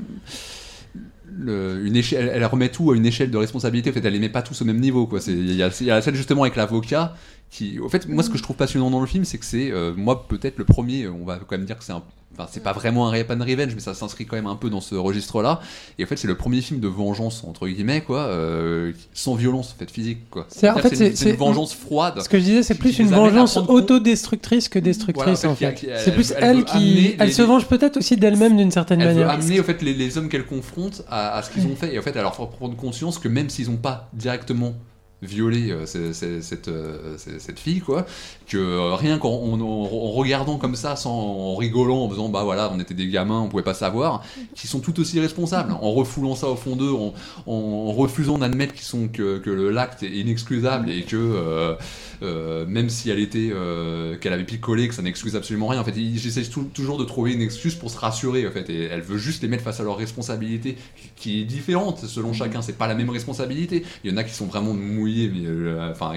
elle 1.46 2.44
remet 2.44 2.68
tout 2.68 2.90
à 2.90 2.96
une 2.96 3.06
échelle 3.06 3.30
de 3.30 3.36
responsabilité. 3.36 3.90
En 3.90 3.92
fait, 3.92 4.04
elle 4.04 4.12
les 4.12 4.18
met 4.18 4.28
pas 4.28 4.42
tous 4.42 4.62
au 4.62 4.64
même 4.64 4.80
niveau. 4.80 5.08
Il 5.26 5.54
y, 5.54 5.62
a, 5.62 5.68
y 5.68 5.84
la 5.84 6.02
scène 6.02 6.14
justement 6.14 6.42
avec 6.42 6.56
l'avocat. 6.56 7.14
Qui, 7.50 7.78
au 7.78 7.88
fait, 7.88 8.06
moi, 8.08 8.22
ce 8.22 8.28
que 8.28 8.36
je 8.36 8.42
trouve 8.42 8.56
passionnant 8.56 8.90
dans 8.90 9.00
le 9.00 9.06
film, 9.06 9.24
c'est 9.24 9.38
que 9.38 9.44
c'est, 9.44 9.70
euh, 9.72 9.94
moi, 9.96 10.28
peut-être 10.28 10.58
le 10.58 10.64
premier. 10.64 11.08
On 11.08 11.24
va 11.24 11.38
quand 11.38 11.56
même 11.56 11.64
dire 11.64 11.78
que 11.78 11.84
c'est 11.84 11.92
un, 11.92 12.02
enfin, 12.38 12.48
c'est 12.52 12.62
pas 12.62 12.72
vraiment 12.72 13.08
un 13.08 13.10
rape 13.10 13.30
and 13.30 13.40
revenge, 13.44 13.74
mais 13.74 13.80
ça 13.80 13.94
s'inscrit 13.94 14.26
quand 14.26 14.36
même 14.36 14.46
un 14.46 14.54
peu 14.56 14.70
dans 14.70 14.80
ce 14.80 14.94
registre-là. 14.94 15.60
Et 15.98 16.04
en 16.04 16.06
fait, 16.06 16.16
c'est 16.16 16.28
le 16.28 16.36
premier 16.36 16.60
film 16.60 16.80
de 16.80 16.88
vengeance 16.88 17.42
entre 17.44 17.66
guillemets, 17.66 18.02
quoi, 18.02 18.20
euh, 18.26 18.92
sans 19.12 19.34
violence, 19.34 19.74
en 19.74 19.78
fait, 19.78 19.90
physique, 19.90 20.18
quoi. 20.30 20.46
C'est- 20.48 20.68
en 20.70 20.76
fait, 20.78 20.94
c'est 21.14 21.30
une, 21.30 21.36
vengeance 21.36 21.74
froide. 21.74 22.20
Ce 22.22 22.28
que 22.28 22.38
je 22.38 22.44
disais, 22.44 22.62
c'est 22.62 22.74
plus 22.76 22.98
une 22.98 23.08
vengeance 23.08 23.56
autodestructrice 23.56 24.68
que 24.68 24.78
destructrice 24.78 25.24
Voilà, 25.42 25.48
en 25.48 25.52
en 25.52 25.54
fait, 25.56 25.86
C'est 25.98 26.12
plus 26.12 26.32
elle 26.38 26.64
qui, 26.64 27.16
elle 27.18 27.26
les- 27.28 27.32
se 27.32 27.42
venge 27.42 27.66
peut-être 27.66 27.96
aussi 27.96 28.16
d'elle-même 28.16 28.56
d'une 28.56 28.70
certaine 28.70 29.00
Elle 29.00 29.08
veut 29.08 29.14
manière. 29.14 29.30
amener 29.30 29.60
au 29.60 29.62
fait 29.64 29.82
les, 29.82 29.94
les 29.94 30.18
hommes 30.18 30.28
qu'elle 30.28 30.46
confronte 30.46 31.02
à, 31.08 31.36
à 31.36 31.42
ce 31.42 31.50
qu'ils 31.50 31.66
ont 31.66 31.76
fait 31.76 31.94
et 31.94 31.98
en 31.98 32.02
fait 32.02 32.16
à 32.16 32.22
leur 32.22 32.34
faire 32.34 32.48
prendre 32.48 32.76
conscience 32.76 33.18
que 33.18 33.28
même 33.28 33.48
s'ils 33.50 33.70
n'ont 33.70 33.76
pas 33.76 34.08
directement 34.12 34.74
violé 35.20 35.70
euh, 35.72 35.84
cette, 35.84 36.68
euh, 36.68 37.16
cette 37.18 37.58
fille 37.58 37.80
quoi 37.80 38.06
que 38.46 38.56
euh, 38.56 38.94
rien 38.94 39.18
qu'en 39.18 39.30
en, 39.30 39.60
en- 39.60 39.64
en 39.64 40.10
regardant 40.12 40.58
comme 40.58 40.76
ça 40.76 40.94
sans 40.94 41.10
en 41.12 41.56
rigolant 41.56 42.04
en 42.04 42.08
faisant 42.08 42.28
bah 42.28 42.44
voilà 42.44 42.70
on 42.72 42.78
était 42.78 42.94
des 42.94 43.08
gamins 43.08 43.40
on 43.40 43.48
pouvait 43.48 43.64
pas 43.64 43.74
savoir 43.74 44.22
qui 44.54 44.66
sont 44.68 44.78
tout 44.80 44.98
aussi 45.00 45.18
responsables. 45.18 45.72
En 45.72 45.90
refoulant 45.92 46.36
ça 46.36 46.46
au 46.48 46.54
fond 46.56 46.76
d'eux 46.76 46.92
en, 46.92 47.14
en 47.46 47.92
refusant 47.92 48.38
d'admettre 48.38 48.74
qu'ils 48.74 48.84
sont 48.84 49.08
que, 49.08 49.38
que 49.38 49.50
l'acte 49.50 50.04
est 50.04 50.10
inexcusable 50.10 50.88
et 50.90 51.02
que 51.02 51.16
euh, 51.16 51.74
euh, 52.22 52.64
même 52.66 52.88
si 52.88 53.10
elle 53.10 53.18
était 53.18 53.50
euh, 53.52 54.16
qu'elle 54.18 54.32
avait 54.32 54.44
picolé 54.44 54.86
que 54.88 54.94
ça 54.94 55.02
n'excuse 55.02 55.34
absolument 55.34 55.66
rien. 55.66 55.80
En 55.80 55.84
fait 55.84 55.96
ils- 55.96 56.18
j'essaie 56.18 56.42
tou- 56.44 56.70
toujours 56.72 56.96
de 56.98 57.04
trouver 57.04 57.32
une 57.32 57.42
excuse 57.42 57.74
pour 57.74 57.90
se 57.90 57.98
rassurer 57.98 58.46
en 58.46 58.50
fait 58.52 58.70
et 58.70 58.84
elle 58.84 59.02
veut 59.02 59.18
juste 59.18 59.42
les 59.42 59.48
mettre 59.48 59.64
face 59.64 59.80
à 59.80 59.82
leur 59.82 59.96
responsabilité 59.96 60.76
qui- 60.96 61.10
qui 61.16 61.40
est 61.40 61.44
différente 61.44 61.98
selon 62.06 62.32
chacun. 62.32 62.62
C'est 62.62 62.78
pas 62.78 62.86
la 62.86 62.94
même 62.94 63.10
responsabilité. 63.10 63.82
Il 64.04 64.10
y 64.10 64.14
en 64.14 64.16
a 64.16 64.22
qui 64.24 64.32
sont 64.34 64.46
vraiment 64.46 64.74
mouillés 64.74 65.07
mais 65.34 65.46
euh, 65.46 65.90
enfin 65.90 66.12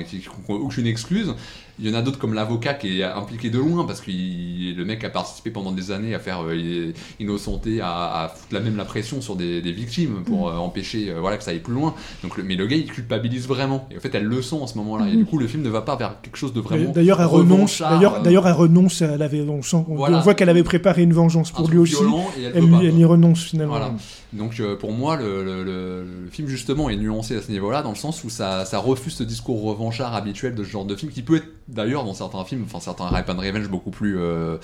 aucune 0.49 0.85
excuse 0.87 1.33
il 1.79 1.89
y 1.89 1.91
en 1.95 1.97
a 1.97 2.03
d'autres 2.03 2.19
comme 2.19 2.35
l'avocat 2.35 2.75
qui 2.75 2.99
est 2.99 3.03
impliqué 3.03 3.49
de 3.49 3.57
loin 3.57 3.85
parce 3.85 4.01
que 4.01 4.11
le 4.11 4.83
mec 4.85 5.03
a 5.03 5.09
participé 5.09 5.49
pendant 5.49 5.71
des 5.71 5.89
années 5.89 6.13
à 6.13 6.19
faire 6.19 6.43
euh, 6.43 6.91
innocenter, 7.19 7.81
à, 7.81 8.23
à 8.23 8.27
foutre 8.27 8.53
la 8.53 8.59
même 8.59 8.75
la 8.77 8.85
pression 8.85 9.19
sur 9.21 9.35
des, 9.35 9.61
des 9.61 9.71
victimes 9.71 10.23
pour 10.25 10.49
euh, 10.49 10.57
empêcher 10.57 11.09
euh, 11.09 11.19
voilà, 11.19 11.37
que 11.37 11.43
ça 11.43 11.51
aille 11.51 11.59
plus 11.59 11.73
loin. 11.73 11.95
Donc, 12.23 12.37
le- 12.37 12.43
mais 12.43 12.55
le 12.55 12.67
gars 12.67 12.75
il 12.75 12.85
culpabilise 12.85 13.47
vraiment. 13.47 13.87
Et 13.89 13.97
en 13.97 13.99
fait 13.99 14.13
elle 14.13 14.25
le 14.25 14.41
sent 14.43 14.57
en 14.61 14.67
ce 14.67 14.77
moment-là. 14.77 15.07
Et 15.07 15.15
du 15.15 15.25
coup 15.25 15.39
le 15.39 15.47
film 15.47 15.63
ne 15.63 15.69
va 15.69 15.81
pas 15.81 15.95
vers 15.95 16.21
quelque 16.21 16.37
chose 16.37 16.53
de 16.53 16.61
vraiment. 16.61 16.91
D'ailleurs, 16.91 17.19
elle 17.21 17.27
renonce. 17.27 17.81
D'ailleurs, 18.23 18.47
elle 18.47 18.53
renonce. 18.53 19.01
Elle 19.01 19.21
avait, 19.21 19.41
on, 19.41 19.63
sent- 19.63 19.77
on- 19.87 19.95
Voilà. 19.95 20.17
on 20.17 20.21
voit 20.21 20.35
qu'elle 20.35 20.49
avait 20.49 20.63
préparé 20.63 21.01
une 21.01 21.13
vengeance 21.13 21.51
pour 21.51 21.67
lui 21.67 21.77
aussi. 21.79 21.95
et 22.37 22.43
elle, 22.43 22.51
Elle, 22.55 22.69
pas, 22.69 22.83
y 22.83 23.05
renonce 23.05 23.43
finalement. 23.43 23.73
Voilà. 23.73 23.93
Donc 24.33 24.61
pour 24.79 24.91
moi, 24.93 25.17
le, 25.17 25.43
le- 25.43 25.63
le- 25.63 26.03
le 26.25 26.29
film 26.31 26.47
justement 26.47 26.89
est 26.89 26.95
nuancé 26.95 27.35
à 27.37 27.41
ce 27.41 27.51
niveau-là, 27.51 27.81
dans 27.81 27.89
le 27.89 27.95
sens 27.95 28.23
où 28.23 28.29
ça, 28.29 28.65
ça 28.65 28.77
refuse 28.81 29.13
ce 29.13 29.23
discours 29.23 29.61
revanchard 29.63 30.13
habituel 30.15 30.55
de 30.55 30.63
ce 30.63 30.69
genre 30.69 30.85
de 30.85 30.95
film 30.95 31.11
qui 31.11 31.21
peut 31.21 31.37
être 31.37 31.47
d'ailleurs 31.67 32.03
dans 32.03 32.13
certains 32.13 32.43
films, 32.43 32.63
enfin 32.65 32.79
certains 32.79 33.05
Rape 33.05 33.29
and 33.29 33.37
Revenge 33.39 33.67
beaucoup 33.69 33.91
plus, 33.91 34.17
euh, 34.19 34.57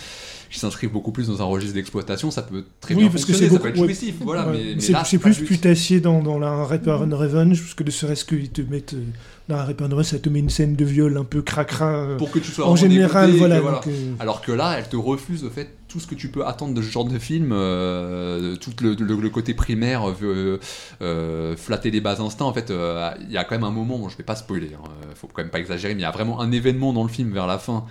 qui 0.52 0.60
s'inscrivent 0.60 0.92
beaucoup 0.92 1.12
plus 1.12 1.28
dans 1.28 1.42
un 1.42 1.46
registre 1.46 1.74
d'exploitation, 1.76 2.30
ça 2.32 2.42
peut 2.42 2.64
très 2.82 2.96
Oui, 2.96 3.02
bien 3.04 3.10
parce 3.12 3.24
que 3.26 3.32
fonctionner, 3.32 3.54
ça 3.54 3.60
peut 3.60 3.70
beaucoup- 3.70 3.70
être 3.70 3.82
ouais. 3.82 3.88
jouissif, 3.96 4.16
voilà. 4.22 4.48
Ouais. 4.50 4.76
Mais, 4.76 4.82
c'est 5.06 5.18
plus 5.18 5.36
putassier 5.44 6.00
dans, 6.02 6.22
dans 6.22 6.38
la 6.40 6.66
Rape 6.66 6.88
and 6.88 7.16
Revenge, 7.16 7.60
parce 7.62 7.74
que 7.74 7.84
ne 7.84 7.92
serait-ce 7.92 8.26
qu'ils 8.26 8.50
te 8.50 8.62
mettent. 8.62 8.94
euh, 8.96 9.04
dans 9.48 9.56
la 9.56 9.64
Rape 9.64 9.82
and 9.82 9.86
Revenge, 9.90 10.06
ça 10.08 10.20
te 10.20 10.28
met 10.28 10.40
une 10.40 10.50
scène 10.50 10.76
de 10.76 10.84
viol 10.84 11.18
un 11.18 11.24
peu 11.24 11.42
cracra. 11.42 11.94
euh, 11.94 12.18
pour 12.18 12.30
que 12.32 12.40
tu 12.40 12.52
sois 12.52 12.68
en 12.68 12.76
général, 12.76 13.32
voilà. 13.32 13.58
que 13.58 13.62
voilà. 13.62 13.78
donc, 13.80 13.94
Alors 14.20 14.42
que 14.42 14.52
là, 14.52 14.76
elle 14.78 14.90
te 14.90 14.98
refuse 14.98 15.46
au 15.46 15.50
fait 15.50 15.70
tout 15.88 16.00
ce 16.00 16.08
que 16.08 16.16
tu 16.16 16.30
peux 16.30 16.46
attendre 16.46 16.74
de 16.74 16.82
ce 16.82 16.90
genre 16.90 17.06
de 17.06 17.18
film, 17.18 17.52
euh, 17.54 18.56
tout 18.58 18.72
le, 18.82 19.30
côté 19.30 19.54
primaire, 19.54 20.10
euh, 20.10 20.60
euh, 21.02 21.56
flatter 21.56 21.92
les 21.92 22.02
bas 22.02 22.20
instincts. 22.22 22.46
En 22.46 22.54
fait, 22.54 22.72
euh, 22.72 23.12
il 23.22 23.32
y 23.32 23.38
a 23.38 23.44
quand 23.44 23.56
même 23.56 23.64
un 23.64 23.72
moment, 23.72 24.10
je 24.10 24.18
vais 24.18 24.24
pas 24.24 24.36
spoiler, 24.36 24.72
hein, 24.74 24.90
faut 25.16 25.28
quand 25.28 25.42
même 25.42 25.52
pas 25.52 25.60
exagérer, 25.60 25.94
mais 25.96 26.02
il 26.02 26.04
y 26.04 26.08
a 26.08 26.12
vraiment 26.12 26.42
un 26.42 26.52
événement 26.52 26.94
dans 26.94 27.04
le 27.04 27.10
film 27.10 27.32
vers 27.32 27.48
la 27.48 27.58
fin 27.58 27.86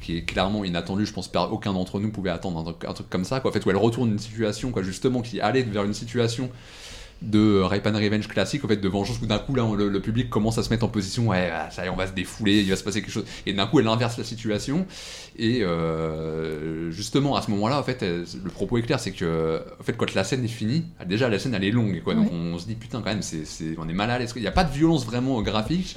qui 0.00 0.16
est 0.16 0.22
clairement 0.22 0.64
inattendu. 0.64 1.06
Je 1.06 1.12
pense 1.12 1.28
qu'aucun 1.28 1.72
d'entre 1.72 2.00
nous 2.00 2.10
pouvait 2.10 2.30
attendre 2.30 2.58
un 2.58 2.92
truc, 2.92 3.08
comme 3.08 3.24
ça. 3.24 3.40
Quoi. 3.40 3.52
Fait, 3.52 3.64
où 3.64 3.70
elle 3.70 3.76
retourne 3.76 4.10
une 4.10 4.18
situation, 4.18 4.70
quoi, 4.70 4.82
justement, 4.82 5.22
qui 5.22 5.40
allait 5.40 5.62
vers 5.62 5.84
une 5.84 5.94
situation 5.94 6.50
de 7.20 7.60
Rape 7.60 7.86
and 7.86 7.94
Revenge 7.96 8.28
classique, 8.28 8.64
en 8.64 8.68
fait, 8.68 8.76
de 8.76 8.88
vengeance, 8.88 9.20
où 9.20 9.26
d'un 9.26 9.38
coup, 9.38 9.54
là, 9.54 9.64
on- 9.64 9.74
le, 9.74 9.88
le 9.88 10.00
public 10.00 10.30
commence 10.30 10.56
à 10.58 10.62
se 10.62 10.70
mettre 10.70 10.84
en 10.84 10.88
position, 10.88 11.26
ouais, 11.28 11.50
ah, 11.52 11.68
ça 11.70 11.82
y 11.84 11.86
est, 11.86 11.90
on 11.90 11.96
va 11.96 12.06
se 12.06 12.12
défouler, 12.12 12.60
il 12.60 12.70
va 12.70 12.76
se 12.76 12.84
passer 12.84 13.00
quelque 13.00 13.10
chose. 13.10 13.24
Et 13.44 13.52
d'un 13.52 13.66
coup, 13.66 13.80
elle 13.80 13.88
inverse 13.88 14.16
la 14.18 14.24
situation. 14.24 14.86
Et 15.36 15.62
euh, 15.62 16.90
justement, 16.90 17.36
à 17.36 17.42
ce 17.42 17.50
moment-là, 17.50 17.78
en 17.78 17.82
fait, 17.82 18.02
elle- 18.02 18.24
le 18.42 18.50
propos 18.50 18.78
est 18.78 18.82
clair, 18.82 19.00
c'est 19.00 19.12
que, 19.12 19.60
en 19.80 19.82
fait, 19.82 19.94
quand 19.96 20.14
la 20.14 20.24
scène 20.24 20.44
est 20.44 20.48
finie, 20.48 20.84
déjà, 21.06 21.28
la 21.28 21.38
scène, 21.38 21.54
elle 21.54 21.64
est 21.64 21.70
longue, 21.70 22.00
quoi. 22.02 22.14
Donc, 22.14 22.30
on 22.32 22.58
se 22.58 22.66
dit, 22.66 22.74
putain, 22.74 22.98
quand 23.00 23.10
même, 23.10 23.22
c'est, 23.22 23.44
c'est- 23.44 23.74
on 23.78 23.88
est 23.88 23.92
mal 23.94 24.10
à 24.10 24.18
l'aise. 24.18 24.32
Il 24.36 24.42
n'y 24.42 24.48
a 24.48 24.52
pas 24.52 24.64
de 24.64 24.72
violence 24.72 25.04
vraiment 25.04 25.40
graphique. 25.42 25.96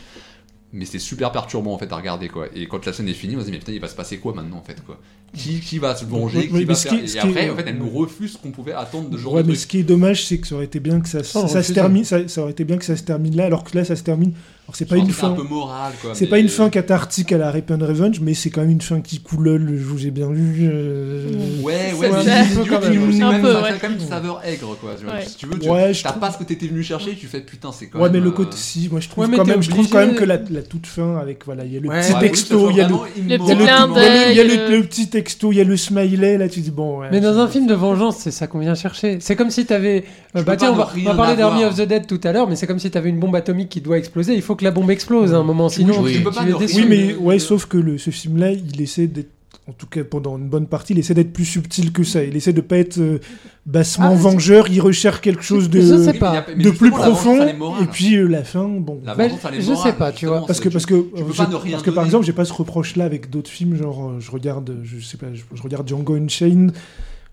Mais 0.74 0.86
c'est 0.86 1.00
super 1.00 1.32
perturbant 1.34 1.74
en 1.74 1.78
fait 1.78 1.92
à 1.92 1.98
regarder 1.98 2.30
quoi. 2.30 2.48
Et 2.56 2.66
quand 2.68 2.86
la 2.86 2.94
scène 2.94 3.10
est 3.10 3.14
finie, 3.14 3.36
on 3.36 3.42
se 3.42 3.46
dit 3.46 3.52
mais 3.52 3.58
putain 3.60 3.74
il 3.74 3.82
va 3.82 3.90
se 3.90 3.96
passer 3.96 4.18
quoi 4.20 4.34
maintenant 4.34 4.58
en 4.58 4.62
fait 4.64 4.82
quoi? 4.86 4.98
Qui, 5.36 5.60
qui 5.60 5.80
va 5.80 5.96
se 5.96 6.06
venger, 6.06 6.50
Oui, 6.52 6.66
qui 6.66 6.76
faire... 6.76 6.92
qui 6.92 6.98
est- 7.00 7.08
ce 7.08 7.18
Et 7.18 7.20
qui 7.20 7.28
est- 7.28 7.30
après 7.30 7.50
en 7.50 7.56
fait 7.58 7.64
elle 7.68 7.78
nous 7.78 7.90
refuse 7.90 8.34
ce 8.34 8.38
qu'on 8.38 8.52
pouvait 8.52 8.72
attendre 8.74 9.10
de 9.10 9.18
genre 9.18 9.34
Ouais, 9.34 9.44
de 9.44 9.48
mais 9.48 9.54
truc. 9.54 9.62
ce 9.64 9.68
qui 9.68 9.78
est 9.80 9.84
dommage, 9.84 10.26
c'est 10.26 10.38
que 10.38 10.48
ça 10.48 10.56
aurait 10.56 10.66
été 10.66 10.80
bien 10.80 11.02
que 11.02 11.10
ça, 11.10 11.24
ça 11.24 11.62
se 11.64 11.74
termine, 11.74 12.04
ça, 12.06 12.26
ça 12.30 12.42
aurait 12.42 12.52
été 12.52 12.64
bien 12.64 12.78
que 12.78 12.86
ça 12.86 12.96
se 12.96 13.04
termine 13.04 13.36
là, 13.36 13.46
alors 13.46 13.64
que 13.66 13.78
là, 13.78 13.84
ça 13.84 13.96
se 13.98 14.04
termine. 14.04 14.32
Alors 14.72 14.78
c'est 14.78 14.86
pas 14.86 14.96
une 14.96 15.10
fin. 15.10 15.32
un 15.32 15.34
peu 15.34 15.44
moral 15.44 15.92
quoi. 16.02 16.12
C'est 16.14 16.26
mais- 16.26 16.30
pas 16.30 16.40
une 16.40 16.48
fin 16.48 16.70
cathartique 16.70 17.32
à 17.34 17.38
la 17.38 17.52
Rape 17.52 17.72
and 17.72 17.86
Revenge, 17.86 18.22
mais 18.22 18.34
c'est 18.34 18.50
quand 18.50 18.62
même 18.62 18.70
une 18.70 18.80
fin 18.82 19.02
qui 19.02 19.20
coulole, 19.20 19.68
je 19.78 19.84
vous 19.84 20.08
ai 20.08 20.12
bien 20.12 20.30
vu. 20.32 20.70
euh, 20.72 21.30
Ouais, 21.62 21.74
ouais, 21.74 22.10
c'est 22.54 22.68
quand 22.70 22.82
même. 22.82 23.02
ouais. 23.02 23.90
une 24.00 24.00
saveur 24.08 24.42
aigre 24.46 24.78
quoi. 24.80 24.92
Ouais. 24.92 25.26
Si 25.28 25.36
tu 25.36 25.46
veux, 25.46 25.60
tu 25.60 25.70
Ouais, 25.70 25.92
t'as 25.92 26.10
trouve- 26.10 26.22
pas 26.22 26.32
ce 26.32 26.38
que 26.38 26.44
t'étais 26.46 26.68
venu 26.68 26.84
chercher, 26.84 27.16
tu 27.16 27.28
fais 27.28 27.42
putain 27.42 27.72
c'est 27.74 27.88
quand 27.88 28.00
Ouais, 28.00 28.06
même. 28.06 28.14
mais 28.14 28.20
le 28.22 28.30
euh, 28.30 28.32
côté, 28.32 28.56
si, 28.58 28.88
moi 28.90 29.00
je 29.02 29.10
trouve 29.10 29.26
Ouais, 29.28 29.36
quand 29.38 29.46
même, 29.46 29.62
je 29.62 29.70
trouve 29.70 29.90
quand 29.90 30.00
même 30.00 30.16
que 30.16 30.24
la, 30.24 30.38
la 30.50 30.62
toute 30.62 30.88
fin 30.88 31.18
avec, 31.18 31.44
voilà, 31.46 31.66
il 31.66 31.74
y 31.74 31.78
a 31.78 31.80
le 31.82 31.90
Ouais, 31.90 32.00
petit 32.02 32.14
ouais, 32.14 32.20
texto, 32.22 32.70
il 32.70 32.78
y 32.78 32.82
a 32.82 32.88
le, 32.88 34.82
petit 34.84 35.10
texto, 35.10 35.52
il 35.52 35.58
y 35.58 35.62
a 35.62 35.64
le 35.66 35.76
smiley, 35.78 36.38
là 36.38 36.48
tu 36.48 36.62
dis 36.62 36.72
bon, 36.72 37.00
ouais. 37.02 37.08
Mais 37.12 37.20
dans 37.20 37.38
un 37.40 37.48
film 37.48 37.68
de 37.68 37.74
vengeance, 37.74 38.18
c'est 38.20 38.32
ça 38.32 38.48
qu'on 38.48 38.60
vient 38.60 38.76
chercher. 38.76 39.18
C'est 39.20 39.36
comme 39.36 39.50
si 39.52 39.66
t'avais. 39.66 40.06
Euh, 40.36 40.44
bah 40.44 40.56
tiens, 40.56 40.72
on 40.72 40.76
va, 40.76 40.86
parler 41.16 41.36
d'Army 41.36 41.66
of 41.66 41.76
the 41.76 41.82
Dead 41.82 42.08
tout 42.08 42.22
à 42.24 42.32
l'heure, 42.32 42.48
mais 42.48 42.56
c'est 42.56 42.68
comme 42.68 42.80
si 42.80 42.90
t'avais 42.90 43.10
une 43.10 43.20
bombe 43.20 43.36
atomique 43.36 43.70
qui 43.70 43.82
doit 43.82 43.98
exploser. 43.98 44.34
Il 44.34 44.42
faut 44.42 44.56
que 44.62 44.66
la 44.66 44.72
bombe 44.72 44.90
explose 44.92 45.34
à 45.34 45.38
un 45.38 45.44
moment, 45.44 45.68
sinon 45.70 46.02
oui. 46.02 46.14
tu, 46.14 46.18
Tu 46.20 46.24
peux 46.24 46.32
pas. 46.32 46.46
Oui, 46.46 46.86
mais 46.88 47.14
ouais, 47.16 47.38
sauf 47.40 47.66
que 47.66 47.78
le, 47.78 47.98
ce 47.98 48.10
film-là, 48.10 48.52
il 48.54 48.82
essaie 48.82 49.08
d'être, 49.08 49.30
en 49.68 49.74
tout 49.74 49.86
cas 49.86 50.04
pendant 50.04 50.38
une 50.38 50.48
bonne 50.50 50.66
partie, 50.68 50.94
il 50.94 51.00
essaie 51.00 51.14
d'être 51.14 51.34
plus 51.34 51.46
subtil 51.46 51.92
que 51.92 52.04
ça. 52.04 52.24
Il 52.24 52.36
essaie 52.36 52.54
de 52.54 52.62
pas 52.62 52.78
être 52.78 52.98
euh, 53.00 53.20
bassement 53.66 54.12
Ah, 54.14 54.16
vengeur, 54.16 54.68
il 54.70 54.82
recherche 54.82 55.22
quelque 55.22 55.44
chose 55.44 55.70
de, 55.70 55.80
de 55.80 56.70
plus 56.72 56.90
profond. 56.92 57.54
morale. 57.58 57.84
Et 57.84 57.88
puis 57.88 58.16
euh, 58.16 58.28
la 58.28 58.44
fin, 58.44 58.68
bon. 58.68 59.02
La 59.06 59.14
Bah, 59.16 59.28
je 59.28 59.34
morale, 59.36 59.78
sais 59.84 59.94
pas, 59.94 60.12
tu 60.12 60.26
vois. 60.26 60.46
Parce 60.46 60.60
que, 60.60 60.70
parce 60.70 60.86
que, 60.86 60.96
tu 61.16 61.24
peux 61.24 61.32
je- 61.32 61.38
pas 61.38 61.48
ne 61.48 61.56
rien 61.56 61.72
parce 61.74 61.84
que 61.84 61.92
par 61.92 62.06
exemple, 62.06 62.26
j'ai 62.26 62.34
pas 62.34 62.46
ce 62.46 62.54
reproche-là 62.54 63.06
avec 63.06 63.30
d'autres 63.30 63.50
films, 63.52 63.76
genre 63.76 64.10
euh, 64.10 64.20
je 64.20 64.32
regarde, 64.32 64.78
je 64.84 65.00
sais 65.00 65.18
pas, 65.18 65.28
je, 65.34 65.42
je 65.54 65.62
regarde 65.62 65.88
Django 65.88 66.16
Unchained, 66.16 66.72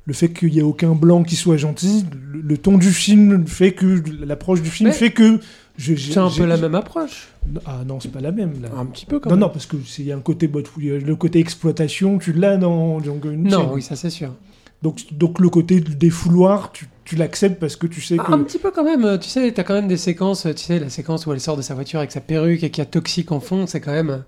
le 0.04 0.14
fait 0.14 0.28
qu'il 0.30 0.54
y 0.54 0.58
ait 0.58 0.62
aucun 0.62 0.92
blanc 0.92 1.22
qui 1.22 1.36
soit 1.36 1.56
gentil, 1.56 2.04
le, 2.32 2.40
le 2.40 2.58
ton 2.58 2.78
du 2.78 2.90
film 2.92 3.46
fait 3.46 3.72
que 3.72 4.02
l'approche 4.24 4.62
du 4.62 4.70
film 4.70 4.88
Mais 4.90 4.94
fait 4.94 5.10
que 5.10 5.40
C'est 5.78 6.18
un 6.18 6.28
peu 6.30 6.44
la 6.44 6.56
même 6.56 6.74
approche. 6.74 7.28
Ah 7.64 7.82
non, 7.86 8.00
c'est 8.00 8.10
pas 8.10 8.20
la 8.20 8.32
même 8.32 8.60
là. 8.60 8.68
Un 8.76 8.84
petit 8.86 9.06
peu 9.06 9.20
quand 9.20 9.30
Non, 9.30 9.36
même. 9.36 9.40
non, 9.44 9.48
parce 9.48 9.66
que 9.66 9.76
c'est 9.86 10.02
il 10.02 10.08
y 10.08 10.12
a 10.12 10.16
un 10.16 10.20
côté 10.20 10.48
le 10.48 11.14
côté 11.16 11.38
exploitation, 11.38 12.18
tu 12.18 12.32
l'as 12.32 12.56
dans 12.56 13.00
Django 13.00 13.28
Unchained. 13.28 13.50
Non, 13.52 13.72
oui, 13.72 13.82
ça 13.82 13.94
c'est 13.96 14.10
sûr. 14.10 14.34
Donc, 14.82 15.00
donc 15.12 15.40
le 15.40 15.48
côté 15.48 15.80
des 15.80 16.10
fouloirs, 16.10 16.70
tu, 16.72 16.88
tu 17.04 17.16
l'acceptes 17.16 17.58
parce 17.58 17.76
que 17.76 17.86
tu 17.86 18.00
sais 18.00 18.16
que. 18.16 18.22
Ah, 18.26 18.32
Un 18.34 18.42
petit 18.44 18.58
peu 18.58 18.70
quand 18.70 18.84
même, 18.84 19.18
tu 19.18 19.28
sais, 19.28 19.50
t'as 19.52 19.62
quand 19.64 19.74
même 19.74 19.88
des 19.88 19.96
séquences, 19.96 20.42
tu 20.42 20.62
sais, 20.62 20.78
la 20.78 20.90
séquence 20.90 21.26
où 21.26 21.32
elle 21.32 21.40
sort 21.40 21.56
de 21.56 21.62
sa 21.62 21.74
voiture 21.74 21.98
avec 22.00 22.12
sa 22.12 22.20
perruque 22.20 22.62
et 22.62 22.70
qu'il 22.70 22.82
y 22.82 22.86
a 22.86 22.90
toxique 22.90 23.32
en 23.32 23.40
fond, 23.40 23.66
c'est 23.66 23.80
quand 23.80 23.92
même 23.92 24.22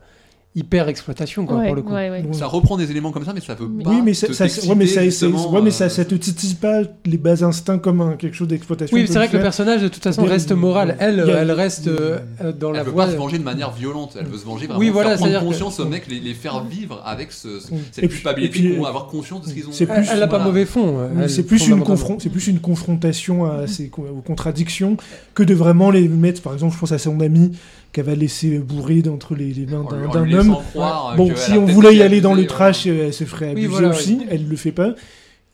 hyper 0.57 0.89
exploitation, 0.89 1.47
quoi, 1.47 1.59
Ouais, 1.59 1.67
pour 1.67 1.77
le 1.77 1.83
coup. 1.83 1.93
ouais, 1.93 2.11
ouais. 2.11 2.25
Ça 2.33 2.47
reprend 2.47 2.77
des 2.77 2.91
éléments 2.91 3.13
comme 3.13 3.25
ça, 3.25 3.33
mais 3.33 3.41
ça 3.41 3.55
veut 3.55 3.69
pas. 3.69 3.91
oui, 3.91 4.01
mais 4.05 4.15
ça, 4.15 4.27
te 4.27 4.33
ça, 4.33 4.45
mais 4.45 4.51
ça, 4.51 5.01
ouais, 5.29 5.61
mais 5.63 5.69
euh, 5.69 5.71
ça, 5.71 5.89
ça 5.89 6.05
te 6.05 6.15
titille 6.17 6.55
pas 6.55 6.81
les 7.07 7.19
bas 7.19 7.45
instincts 7.45 7.79
comme 7.79 8.01
un, 8.01 8.17
quelque 8.17 8.35
chose 8.35 8.49
d'exploitation. 8.49 8.97
Oui, 8.97 9.05
c'est 9.07 9.15
vrai 9.15 9.29
que 9.29 9.37
le 9.37 9.43
personnage 9.43 9.81
de 9.81 9.87
toute 9.87 10.03
façon 10.03 10.25
reste 10.25 10.51
moral. 10.51 10.97
Elle, 10.99 11.21
a- 11.21 11.41
elle 11.43 11.53
reste 11.53 11.87
euh, 11.87 12.19
euh, 12.43 12.51
dans 12.53 12.73
la 12.73 12.81
Elle 12.81 12.87
veut 12.87 12.91
voie. 12.91 13.07
pas 13.07 13.13
se 13.13 13.17
venger 13.17 13.39
de 13.39 13.45
manière 13.45 13.71
violente, 13.71 14.17
elle 14.19 14.27
veut 14.27 14.39
se 14.39 14.45
venger 14.45 14.67
vraiment. 14.67 14.81
Oui, 14.81 14.89
voilà, 14.89 15.11
faire 15.11 15.19
prendre 15.19 15.31
c'est-à-dire 15.33 15.49
que- 15.49 15.53
conscience 15.53 15.79
aux 15.79 15.87
mecs, 15.89 16.09
les, 16.09 16.19
les 16.19 16.35
faire 16.35 16.65
vivre 16.65 17.01
avec 17.07 17.31
ce, 17.31 17.61
ce- 17.61 17.71
Oui. 17.71 17.79
cette 17.93 18.03
Et 18.05 18.09
puis- 18.09 18.17
culpabilité, 18.17 18.59
et 18.59 18.63
puis- 18.63 18.77
vont 18.77 18.87
avoir 18.87 19.07
conscience 19.07 19.43
de 19.43 19.49
ce 19.51 19.55
qu'ils 19.55 19.69
ont. 19.69 19.73
c'est 19.73 19.89
Elle, 19.89 20.05
elle 20.15 20.23
a 20.23 20.27
pas 20.27 20.41
mauvais 20.43 20.67
fond. 20.67 20.99
euh, 20.99 21.09
elle, 21.23 21.31
c'est 21.31 21.45
plus 21.45 21.69
une 21.69 21.81
c'est 22.19 22.29
plus 22.29 22.49
une 22.49 22.59
confrontation 22.59 23.45
à 23.45 23.69
ces 23.69 23.89
aux 23.97 24.21
contradictions 24.23 24.97
que 25.35 25.45
de 25.45 25.55
vraiment 25.55 25.91
les 25.93 26.09
mettre. 26.09 26.43
Par 26.43 26.55
exemple, 26.55 26.75
je 26.75 26.81
pense 26.81 26.91
à 26.93 26.99
son 26.99 27.21
ami 27.21 27.53
qu'elle 27.93 28.05
va 28.07 28.15
laisser 28.15 28.59
bourrer 28.59 29.03
entre 29.09 29.35
les, 29.35 29.53
les 29.53 29.67
mains 29.67 29.85
d'un 29.85 30.33
homme. 30.33 30.57
croire, 30.71 31.15
Bon, 31.17 31.29
qu'elle 31.29 31.37
si 31.37 31.53
a 31.53 31.59
on 31.59 31.65
voulait 31.67 31.97
y 31.97 32.03
aller 32.03 32.21
dans 32.21 32.35
le 32.35 32.47
trash, 32.47 32.87
elle 32.87 33.13
se 33.13 33.25
ferait 33.25 33.47
Oui, 33.47 33.53
abuser 33.65 33.69
voilà, 33.69 33.89
aussi. 33.91 34.17
oui. 34.21 34.27
Elle 34.31 34.49
le 34.49 34.57
fait 34.57 34.73
pas. 34.73 34.95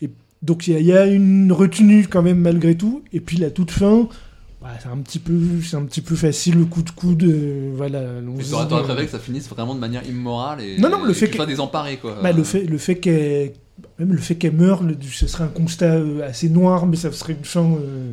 Et 0.01 0.11
donc 0.43 0.69
il 0.69 0.75
y, 0.75 0.77
a- 0.77 0.81
il 0.81 0.87
y 0.87 0.93
a 0.93 1.07
une 1.07 1.51
retenue 1.53 2.07
quand 2.09 2.23
même 2.23 2.39
malgré 2.41 2.75
tout. 2.77 3.03
Et 3.13 3.21
puis 3.21 3.39
la 3.39 3.51
toute 3.51 3.71
fin, 3.71 4.09
bah, 4.61 4.69
c'est 4.83 4.89
un 4.89 4.99
petit 4.99 5.19
peu, 5.19 5.39
c'est 5.65 5.77
un 5.77 5.85
petit 5.85 6.01
peu 6.03 6.15
facile 6.15 6.59
le 6.59 6.65
coup 6.67 6.83
de 6.83 6.91
coude. 6.91 7.23
euh, 7.25 7.71
voilà. 7.75 8.01
Mais 8.23 8.43
euh, 8.53 8.67
préféré 8.67 9.07
que 9.07 9.13
ça 9.13 9.19
finisse 9.19 9.49
vraiment 9.49 9.75
de 9.75 9.81
manière 9.81 10.07
immorale 10.07 10.61
et, 10.61 10.79
Non, 10.79 10.91
non, 10.91 11.05
le 11.05 11.11
et 11.11 11.15
fait 11.15 11.27
que 11.27 11.31
tu 11.31 11.31
que- 11.33 11.37
sois 11.37 11.47
désemparé 11.47 11.97
quoi. 11.97 12.19
Bah, 12.23 12.33
le 12.33 12.43
fait, 12.45 12.65
le 12.65 12.77
fait 12.79 12.97
qu'elle, 12.97 13.53
même 13.99 14.13
le 14.13 14.19
fait 14.21 14.35
qu'elle 14.35 14.53
meure, 14.55 14.83
le- 14.83 14.97
ce 15.11 15.27
serait 15.27 15.45
un 15.45 15.49
constat 15.49 15.95
euh, 15.95 16.27
assez 16.29 16.49
noir, 16.51 16.87
mais 16.87 16.97
ça 16.97 17.11
serait 17.13 17.33
une 17.35 17.45
fin, 17.45 17.63
euh, 17.65 18.11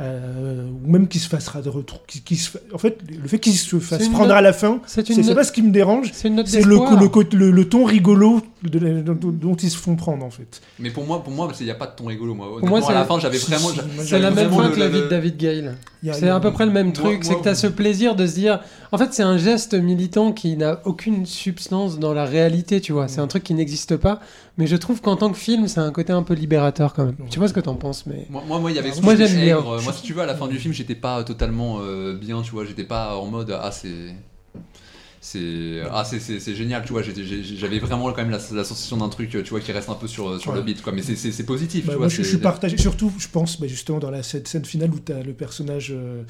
euh, 0.00 0.68
ou 0.84 0.90
même 0.90 1.08
qu'il 1.08 1.20
se 1.20 1.28
fasse 1.28 1.50
de 1.62 1.68
retour, 1.68 2.04
qu'il- 2.06 2.22
qu'il 2.22 2.38
se 2.38 2.50
fa- 2.50 2.58
en 2.72 2.78
fait, 2.78 2.98
le 3.10 3.26
fait 3.26 3.38
qu'il 3.38 3.52
se 3.54 3.78
fasse 3.80 4.08
prendre 4.08 4.28
note- 4.28 4.36
à 4.36 4.40
la 4.40 4.52
fin, 4.52 4.80
C'est 4.86 5.08
note- 5.16 5.34
pas 5.34 5.44
ce 5.44 5.50
qui 5.52 5.62
me 5.62 5.70
dérange, 5.72 6.10
c'est 6.12 6.28
une 6.28 6.36
note 6.36 6.46
c'est 6.46 6.60
le, 6.62 6.76
d'espoir. 6.76 7.00
le, 7.00 7.08
côté- 7.08 7.36
le, 7.36 7.50
le 7.50 7.68
ton 7.68 7.84
rigolo 7.84 8.40
de 8.62 8.78
la- 8.78 9.00
dont, 9.02 9.18
dont 9.32 9.54
ils 9.56 9.70
se 9.70 9.76
font 9.76 9.96
prendre 9.96 10.24
en 10.24 10.30
fait. 10.30 10.60
Mais 10.78 10.90
pour 10.90 11.04
moi, 11.04 11.22
pour 11.24 11.32
moi, 11.32 11.50
il 11.58 11.64
n'y 11.64 11.70
a 11.70 11.74
pas 11.74 11.86
de 11.86 11.96
ton 11.96 12.06
rigolo. 12.06 12.34
Moi, 12.34 12.46
moi, 12.46 12.56
Honnêtement, 12.58 12.88
à 12.88 12.92
la 12.94 13.02
c'est- 13.02 13.08
fin, 13.08 13.18
j'avais 13.18 13.38
vraiment. 13.38 13.68
moi, 13.72 14.04
C'est 14.04 14.18
la 14.18 14.30
même 14.30 14.50
fin 14.50 14.70
que 14.70 14.78
la 14.78 14.88
vie 14.88 15.00
de 15.00 15.08
David 15.08 15.36
Gale. 15.36 15.76
C'est 16.12 16.28
à 16.28 16.38
peu 16.38 16.52
près 16.52 16.64
le 16.66 16.72
même 16.72 16.86
Moi- 16.86 16.94
truc, 16.94 17.24
c'est 17.24 17.30
moi- 17.30 17.38
que 17.40 17.44
tu 17.44 17.48
as 17.48 17.54
ce 17.56 17.66
plaisir 17.66 18.14
de 18.14 18.24
se 18.26 18.34
dire. 18.34 18.60
En 18.92 18.98
fait, 18.98 19.12
c'est 19.12 19.24
un 19.24 19.36
geste 19.36 19.74
militant 19.74 20.32
qui 20.32 20.56
n'a 20.56 20.80
aucune 20.84 21.26
substance 21.26 21.98
dans 21.98 22.14
la 22.14 22.24
réalité, 22.24 22.80
tu 22.80 22.92
vois. 22.92 23.08
C'est 23.08 23.20
un 23.20 23.26
truc 23.26 23.42
qui 23.42 23.54
n'existe 23.54 23.96
pas. 23.96 24.20
Mais 24.58 24.66
je 24.66 24.74
trouve 24.76 25.00
qu'en 25.00 25.16
tant 25.16 25.30
que 25.30 25.38
film, 25.38 25.68
c'est 25.68 25.78
un 25.78 25.92
côté 25.92 26.12
un 26.12 26.24
peu 26.24 26.34
libérateur 26.34 26.92
quand 26.92 27.04
même. 27.06 27.16
Je 27.28 27.34
sais 27.34 27.40
pas 27.40 27.46
ce 27.48 27.54
que 27.54 27.60
t'en 27.60 27.76
penses, 27.76 28.04
mais. 28.06 28.26
Moi, 28.28 28.42
moi, 28.46 28.58
moi, 28.58 28.70
il 28.72 28.76
y 28.76 28.78
avait 28.80 28.92
ce 28.92 29.00
Moi, 29.00 29.14
côté 29.14 29.28
j'aime 29.28 29.40
bien. 29.40 29.60
Moi, 29.60 29.92
si 29.92 30.02
tu 30.02 30.12
veux, 30.12 30.20
à 30.22 30.26
la 30.26 30.34
fin 30.34 30.48
du 30.48 30.58
film, 30.58 30.74
j'étais 30.74 30.96
pas 30.96 31.22
totalement 31.22 31.78
euh, 31.80 32.14
bien, 32.16 32.42
tu 32.42 32.50
vois. 32.50 32.64
J'étais 32.64 32.84
pas 32.84 33.16
en 33.16 33.26
mode 33.26 33.56
ah 33.58 33.70
c'est 33.70 34.14
c'est 35.20 35.82
ah 35.90 36.04
c'est 36.04 36.54
génial, 36.54 36.84
tu 36.84 36.92
vois. 36.92 37.02
J'avais 37.02 37.78
vraiment 37.78 38.10
quand 38.12 38.22
même 38.22 38.30
la, 38.30 38.38
la 38.52 38.64
sensation 38.64 38.96
d'un 38.96 39.08
truc, 39.08 39.30
tu 39.30 39.42
vois, 39.50 39.60
qui 39.60 39.72
reste 39.72 39.88
un 39.90 39.94
peu 39.94 40.08
sur 40.08 40.40
sur 40.40 40.52
le 40.52 40.58
Ouais. 40.58 40.64
beat, 40.64 40.82
quoi. 40.82 40.92
Mais 40.92 41.02
c'est 41.02 41.46
positif, 41.46 41.86
Bah, 41.86 41.92
tu 41.92 41.98
vois. 41.98 42.08
je, 42.08 42.22
suis 42.22 42.38
partagé. 42.38 42.76
Surtout, 42.78 43.12
je 43.18 43.28
pense, 43.28 43.60
bah, 43.60 43.66
justement, 43.68 43.98
dans 43.98 44.10
la 44.10 44.22
cette 44.22 44.48
scène 44.48 44.64
finale 44.64 44.90
où 44.90 44.98
tu 44.98 45.12
as 45.12 45.22
le 45.22 45.34
personnage 45.34 45.92
euh, 45.92 46.22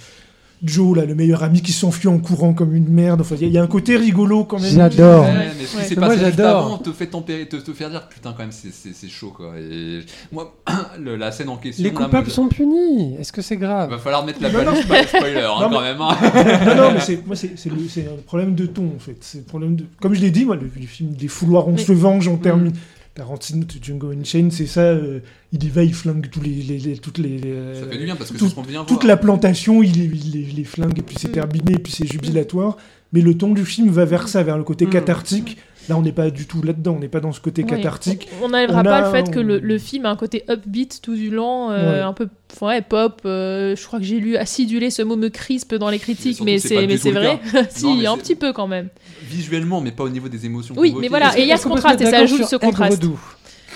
Joe, 0.62 0.97
là, 0.97 1.05
le 1.05 1.14
meilleur 1.14 1.42
ami, 1.44 1.62
qui 1.62 1.73
s'enfuit 1.73 2.09
en 2.09 2.18
courant 2.18 2.53
comme 2.53 2.75
une 2.75 2.88
merde. 2.88 3.21
Enfin, 3.21 3.37
il 3.37 3.42
y, 3.42 3.44
a- 3.44 3.49
il 3.49 3.53
y 3.55 3.59
a 3.59 3.62
un 3.62 3.66
côté 3.68 3.97
rigolo 3.97 4.44
quand 4.44 4.59
même. 4.59 4.73
J'adore. 4.75 5.25
Ouais, 5.25 5.31
Ouais. 5.31 5.35
mais 5.59 5.64
ce 5.64 5.71
qui 5.73 5.77
Ouais. 5.77 5.85
s'est 5.85 5.94
Moi, 5.97 6.09
passé 6.09 6.25
juste 6.25 6.37
j'adore. 6.37 6.66
avant 6.66 6.79
te 6.79 6.92
fait 6.92 7.07
tempérer, 7.07 7.47
te, 7.47 7.57
te 7.57 7.73
faire 7.73 7.90
dire 7.90 8.09
putain 8.09 8.33
quand 8.33 8.42
même 8.42 8.51
c'est- 8.53 9.09
chaud 9.09 9.33
quoi. 9.37 9.53
Et 9.59 10.01
moi 10.33 10.55
le- 11.01 11.16
la 11.16 11.31
scène 11.33 11.49
en 11.49 11.57
question. 11.57 11.85
Les 11.85 11.90
là, 11.90 11.97
coupables 11.97 12.31
sont 12.31 12.49
punis. 12.49 13.14
Est-ce 13.18 13.33
que 13.33 13.40
c'est 13.42 13.57
grave 13.57 13.90
Va 13.90 13.99
falloir 13.99 14.25
mettre 14.25 14.42
la 14.42 14.49
balise, 14.51 14.85
pas 14.87 15.01
les 15.01 15.07
spoilers 15.07 15.42
hein, 15.42 15.61
Non, 15.62 15.71
quand 15.71 15.81
mais- 15.81 15.92
même. 15.92 16.01
hein. 16.01 16.16
non, 16.66 16.75
non, 16.75 16.92
mais 16.92 17.01
c'est, 17.01 17.25
moi, 17.27 17.37
c'est, 17.37 17.53
c'est, 17.57 17.71
le- 17.71 17.77
c'est 17.88 18.07
un 18.07 18.21
problème 18.27 18.55
de 18.55 18.66
ton, 18.66 18.87
en 18.97 18.99
fait. 18.99 19.16
C'est 19.21 19.38
le 19.38 19.44
problème 19.44 19.77
de... 19.77 19.85
Comme 20.01 20.14
je 20.14 20.21
l'ai 20.21 20.31
dit, 20.31 20.44
moi, 20.44 20.57
le, 20.57 20.62
le 20.62 20.87
film 20.87 21.12
des 21.12 21.29
fouloirs, 21.29 21.68
on 21.68 21.73
Mais- 21.73 21.79
se 21.85 21.92
venge, 21.92 22.27
on 22.29 22.37
termine. 22.37 22.73
Tarantino, 23.18 23.66
Django 23.83 24.11
Unchained, 24.12 24.52
c'est 24.52 24.66
ça. 24.66 24.81
euh, 24.81 25.20
il 25.52 25.62
y 25.64 25.68
va, 25.68 25.83
il 25.85 25.92
flingue 25.92 26.31
tous 26.31 26.40
les, 26.40 26.50
les- 26.50 26.78
les- 26.78 26.96
toutes 26.98 27.18
les... 27.18 27.38
Ça 27.81 27.87
fait 27.90 27.98
du 27.98 28.04
bien 28.04 28.16
parce 28.16 28.31
que 28.31 28.38
tout- 28.38 28.48
ce 28.48 28.54
qu'on 28.54 28.62
vient 28.62 28.85
toute 28.85 28.98
voir. 29.02 29.07
la 29.09 29.16
plantation, 29.16 29.83
il, 29.83 29.92
les- 29.92 30.04
il 30.04 30.31
les- 30.33 30.46
il 30.50 30.57
les 30.57 30.64
flingue, 30.64 30.98
et 30.98 31.02
puis 31.02 31.16
c'est 31.18 31.33
terminé, 31.33 31.72
et 31.74 31.78
puis 31.78 31.92
c'est 31.92 32.07
jubilatoire. 32.07 32.76
Mais 33.12 33.20
le 33.20 33.37
ton 33.37 33.52
du 33.54 33.64
film 33.64 33.90
va 33.90 34.04
vers 34.04 34.28
ça, 34.28 34.42
vers 34.42 34.57
le 34.59 34.64
côté 34.64 34.87
Mm. 34.87 34.90
cathartique. 34.90 35.57
Là, 35.88 35.96
on 35.96 36.03
n'est 36.03 36.12
pas 36.12 36.31
du 36.31 36.46
tout 36.46 36.62
là-dedans, 36.62 36.94
on 36.96 36.98
n'est 36.98 37.09
pas 37.09 37.20
dans 37.20 37.33
ce 37.33 37.40
côté 37.40 37.64
cathartique. 37.64 38.29
On 38.42 38.48
n'enlèvera 38.51 38.81
On 38.81 38.85
pas 38.85 38.96
a- 38.98 39.01
le 39.07 39.11
fait 39.24 39.31
que 39.31 39.40
le, 39.40 39.79
film 39.79 40.05
a 40.07 40.11
un 40.11 40.16
côté 40.16 40.44
upbeat 40.51 41.01
tout 41.03 41.14
du 41.14 41.31
long, 41.31 41.70
euh, 41.70 41.94
Ouais. 41.94 42.01
un 42.01 42.12
peu 42.12 42.29
ouais, 42.61 42.83
pop. 42.83 43.22
euh, 43.24 43.74
je 43.74 43.87
crois 43.87 43.98
que 43.98 44.05
j'ai 44.05 44.20
lu 44.20 44.37
acidulé, 44.37 44.90
ce 44.90 45.03
mot 45.03 45.16
me 45.16 45.29
crispe 45.29 45.74
dans 45.74 45.88
les 45.88 45.98
critiques, 45.98 46.40
mais 46.42 46.59
c'est 46.59 46.87
mais 46.87 46.96
vrai. 46.96 47.40
si, 47.70 47.85
Non, 47.87 47.94
mais 47.96 48.07
un 48.07 48.18
petit 48.18 48.35
peu 48.35 48.53
quand 48.53 48.66
même. 48.66 48.88
Visuellement, 49.22 49.81
mais 49.81 49.92
pas 49.92 50.05
au 50.05 50.09
niveau 50.11 50.29
des 50.29 50.44
émotions. 50.46 50.74
Oui, 50.77 50.94
mais 51.01 51.09
voilà, 51.09 51.38
et 51.38 51.42
il 51.42 51.48
y 51.48 51.53
a 51.53 51.57
ce 51.57 51.68
contraste, 51.68 52.01
et 52.01 52.07
ça 52.07 52.18
ajoute 52.18 52.38
sur 52.38 52.48
ce 52.48 52.57
contraste. 52.57 53.03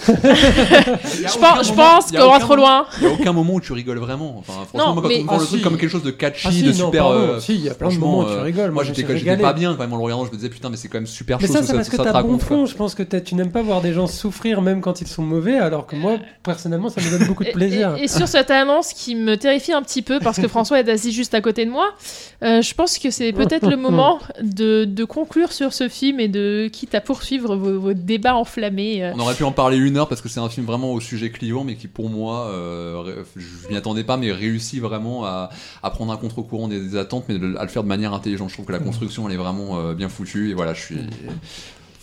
Je 0.07 1.39
pense, 1.39 1.69
je 1.69 2.19
qu'on 2.19 2.31
va 2.31 2.39
trop 2.41 2.57
loin. 2.57 2.87
Il 2.99 3.05
y 3.05 3.07
a 3.07 3.13
aucun 3.13 3.33
moment 3.33 3.55
où 3.55 3.61
tu 3.61 3.73
rigoles 3.73 3.99
vraiment. 3.99 4.37
Enfin, 4.39 4.53
franchement, 4.69 4.89
Non, 4.89 4.95
moi, 4.95 5.03
quand 5.03 5.09
mais- 5.09 5.25
on 5.29 5.33
Ah, 5.33 5.39
le 5.39 5.47
truc 5.47 5.59
si. 5.59 5.63
comme 5.63 5.77
quelque 5.77 5.91
chose 5.91 6.03
de 6.03 6.11
catchy, 6.11 6.47
Ah 6.49 6.53
si, 6.53 6.63
de 6.63 6.73
non, 6.73 6.87
super. 6.87 7.07
euh, 7.07 7.41
si, 7.41 7.55
il 7.55 7.63
y 7.63 7.69
a 7.69 7.75
plein 7.75 7.89
de 7.89 7.95
moments 7.95 8.21
où 8.21 8.25
tu 8.25 8.31
euh, 8.31 8.43
rigoles, 8.43 8.71
moi, 8.71 8.85
Moi, 8.85 8.93
j'étais 8.95 9.37
pas 9.37 9.53
bien 9.53 9.75
quand 9.75 9.81
même 9.81 9.93
en 9.93 9.97
le 9.97 10.03
regardant. 10.03 10.25
Je 10.25 10.31
me 10.31 10.37
disais 10.37 10.49
putain, 10.49 10.71
mais 10.71 10.77
c'est 10.77 10.89
quand 10.89 10.99
même 10.99 11.07
super 11.07 11.39
Mais 11.41 11.47
chaud. 11.47 11.53
ça, 11.55 11.61
ce 11.61 11.67
c'est 11.67 11.75
parce 11.75 11.89
que 11.89 11.97
ça 11.97 12.05
t'as 12.05 12.23
bon 12.23 12.39
fond. 12.39 12.67
Je 12.67 12.75
pense 12.75 12.95
que 12.95 13.03
tu 13.03 13.35
n'aimes 13.35 13.53
pas 13.53 13.63
voir 13.63 13.81
des 13.81 13.93
gens 13.93 14.07
souffrir 14.07 14.63
même 14.63 14.81
quand 14.81 15.01
ils 15.01 15.07
sont 15.07 15.23
mauvais, 15.23 15.59
alors 15.59 15.87
que 15.87 15.97
moi, 15.97 16.17
personnellement, 16.43 16.89
ça 16.89 17.01
me 17.01 17.11
donne 17.11 17.29
beaucoup 17.29 17.45
de 17.45 17.51
plaisir. 17.51 17.97
Et, 17.99 18.09
sur 18.09 18.29
cette 18.29 18.51
annonce 18.51 18.93
qui 18.93 19.15
me 19.15 19.37
terrifie 19.37 19.73
un 19.73 19.83
petit 19.83 20.03
peu 20.03 20.19
parce 20.21 20.39
que 20.39 20.49
François 20.49 20.81
est 20.81 20.89
assis 20.89 21.13
juste 21.13 21.35
à 21.35 21.41
côté 21.41 21.65
de 21.65 21.71
moi, 21.71 21.95
euh, 22.43 22.63
je 22.63 22.75
pense 22.75 22.99
que 22.99 23.11
c'est 23.11 23.33
peut-être 23.33 23.69
le 23.69 23.77
moment 23.77 24.19
de, 24.43 25.05
conclure 25.05 25.53
sur 25.53 25.73
ce 25.73 25.89
film 25.89 26.21
et 26.21 26.29
de 26.29 26.69
quitte 26.73 26.95
à 26.95 27.01
poursuivre 27.01 27.57
vos, 27.57 27.93
débats 27.93 28.35
enflammés. 28.35 29.13
On 29.15 29.21
aurait 29.21 29.35
pu 29.35 29.45
en 29.45 29.53
parler 29.53 29.77
une 29.77 29.92
heure 29.97 30.09
parce 30.09 30.21
que 30.21 30.29
c'est 30.29 30.41
un 30.41 30.49
film 30.49 30.67
vraiment 30.67 30.93
au 30.93 31.01
sujet 31.01 31.31
clivant, 31.31 31.65
mais 31.65 31.77
qui 31.77 31.89
pour 31.89 32.09
moi, 32.11 32.49
euh, 32.51 33.23
je 33.37 33.69
m'y 33.69 33.77
attendais 33.77 34.05
pas, 34.05 34.17
mais 34.17 34.33
réussit 34.33 34.81
vraiment 34.81 35.25
à, 35.25 35.51
à 35.83 35.91
prendre 35.91 36.13
un 36.13 36.17
contre-courant 36.17 36.69
des, 36.69 36.81
des 36.81 36.97
attentes, 36.97 37.25
mais 37.29 37.39
de- 37.39 37.57
à 37.57 37.63
le 37.63 37.69
faire 37.69 37.83
de 37.83 37.89
manière 37.89 38.13
intelligente. 38.15 38.49
Je 38.49 38.55
trouve 38.55 38.67
que 38.67 38.73
la 38.73 38.79
construction, 38.79 39.29
elle 39.29 39.35
est 39.35 39.39
vraiment 39.39 39.79
euh, 39.79 39.95
bien 39.95 40.09
foutue. 40.09 40.51
Et 40.51 40.55
voilà, 40.55 40.75
je 40.75 40.81
suis. 40.81 40.97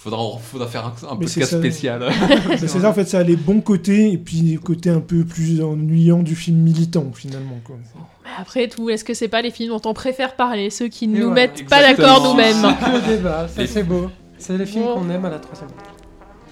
Faudra, 0.01 0.23
faudra 0.41 0.65
faire 0.67 0.85
un, 0.85 1.11
un 1.11 1.15
podcast 1.17 1.57
spécial. 1.57 2.09
C'est 2.57 2.69
ça, 2.69 2.89
en 2.89 2.93
fait, 2.93 3.03
ça 3.03 3.19
a 3.19 3.23
les 3.23 3.35
bons 3.35 3.59
côtés 3.59 4.13
et 4.13 4.17
puis 4.17 4.37
les 4.37 4.55
côtés 4.55 4.89
un 4.89 5.01
peu 5.01 5.25
plus 5.25 5.61
ennuyants 5.61 6.23
du 6.23 6.37
film 6.37 6.57
militant, 6.59 7.11
finalement. 7.13 7.59
Quoi. 7.65 7.75
Mais 7.93 8.29
Après 8.39 8.69
tout, 8.69 8.89
est-ce 8.89 9.03
que 9.03 9.13
c'est 9.13 9.27
pas 9.27 9.41
les 9.41 9.51
films 9.51 9.71
dont 9.77 9.81
on 9.89 9.93
préfère 9.93 10.37
parler, 10.37 10.69
ceux 10.69 10.87
qui 10.87 11.03
Et 11.03 11.07
nous 11.07 11.17
voilà. 11.27 11.33
mettent 11.33 11.67
pas 11.67 11.81
Exactement. 11.81 12.07
d'accord 12.07 12.29
nous-mêmes 12.31 12.75
Le 12.93 13.17
débat, 13.17 13.47
ça 13.49 13.61
Les- 13.61 13.67
c'est 13.67 13.83
beau. 13.83 14.09
C'est 14.37 14.57
les 14.57 14.65
films 14.65 14.85
qu'on 14.85 15.09
aime 15.09 15.25
à 15.25 15.31
la 15.31 15.39
troisième. 15.39 15.67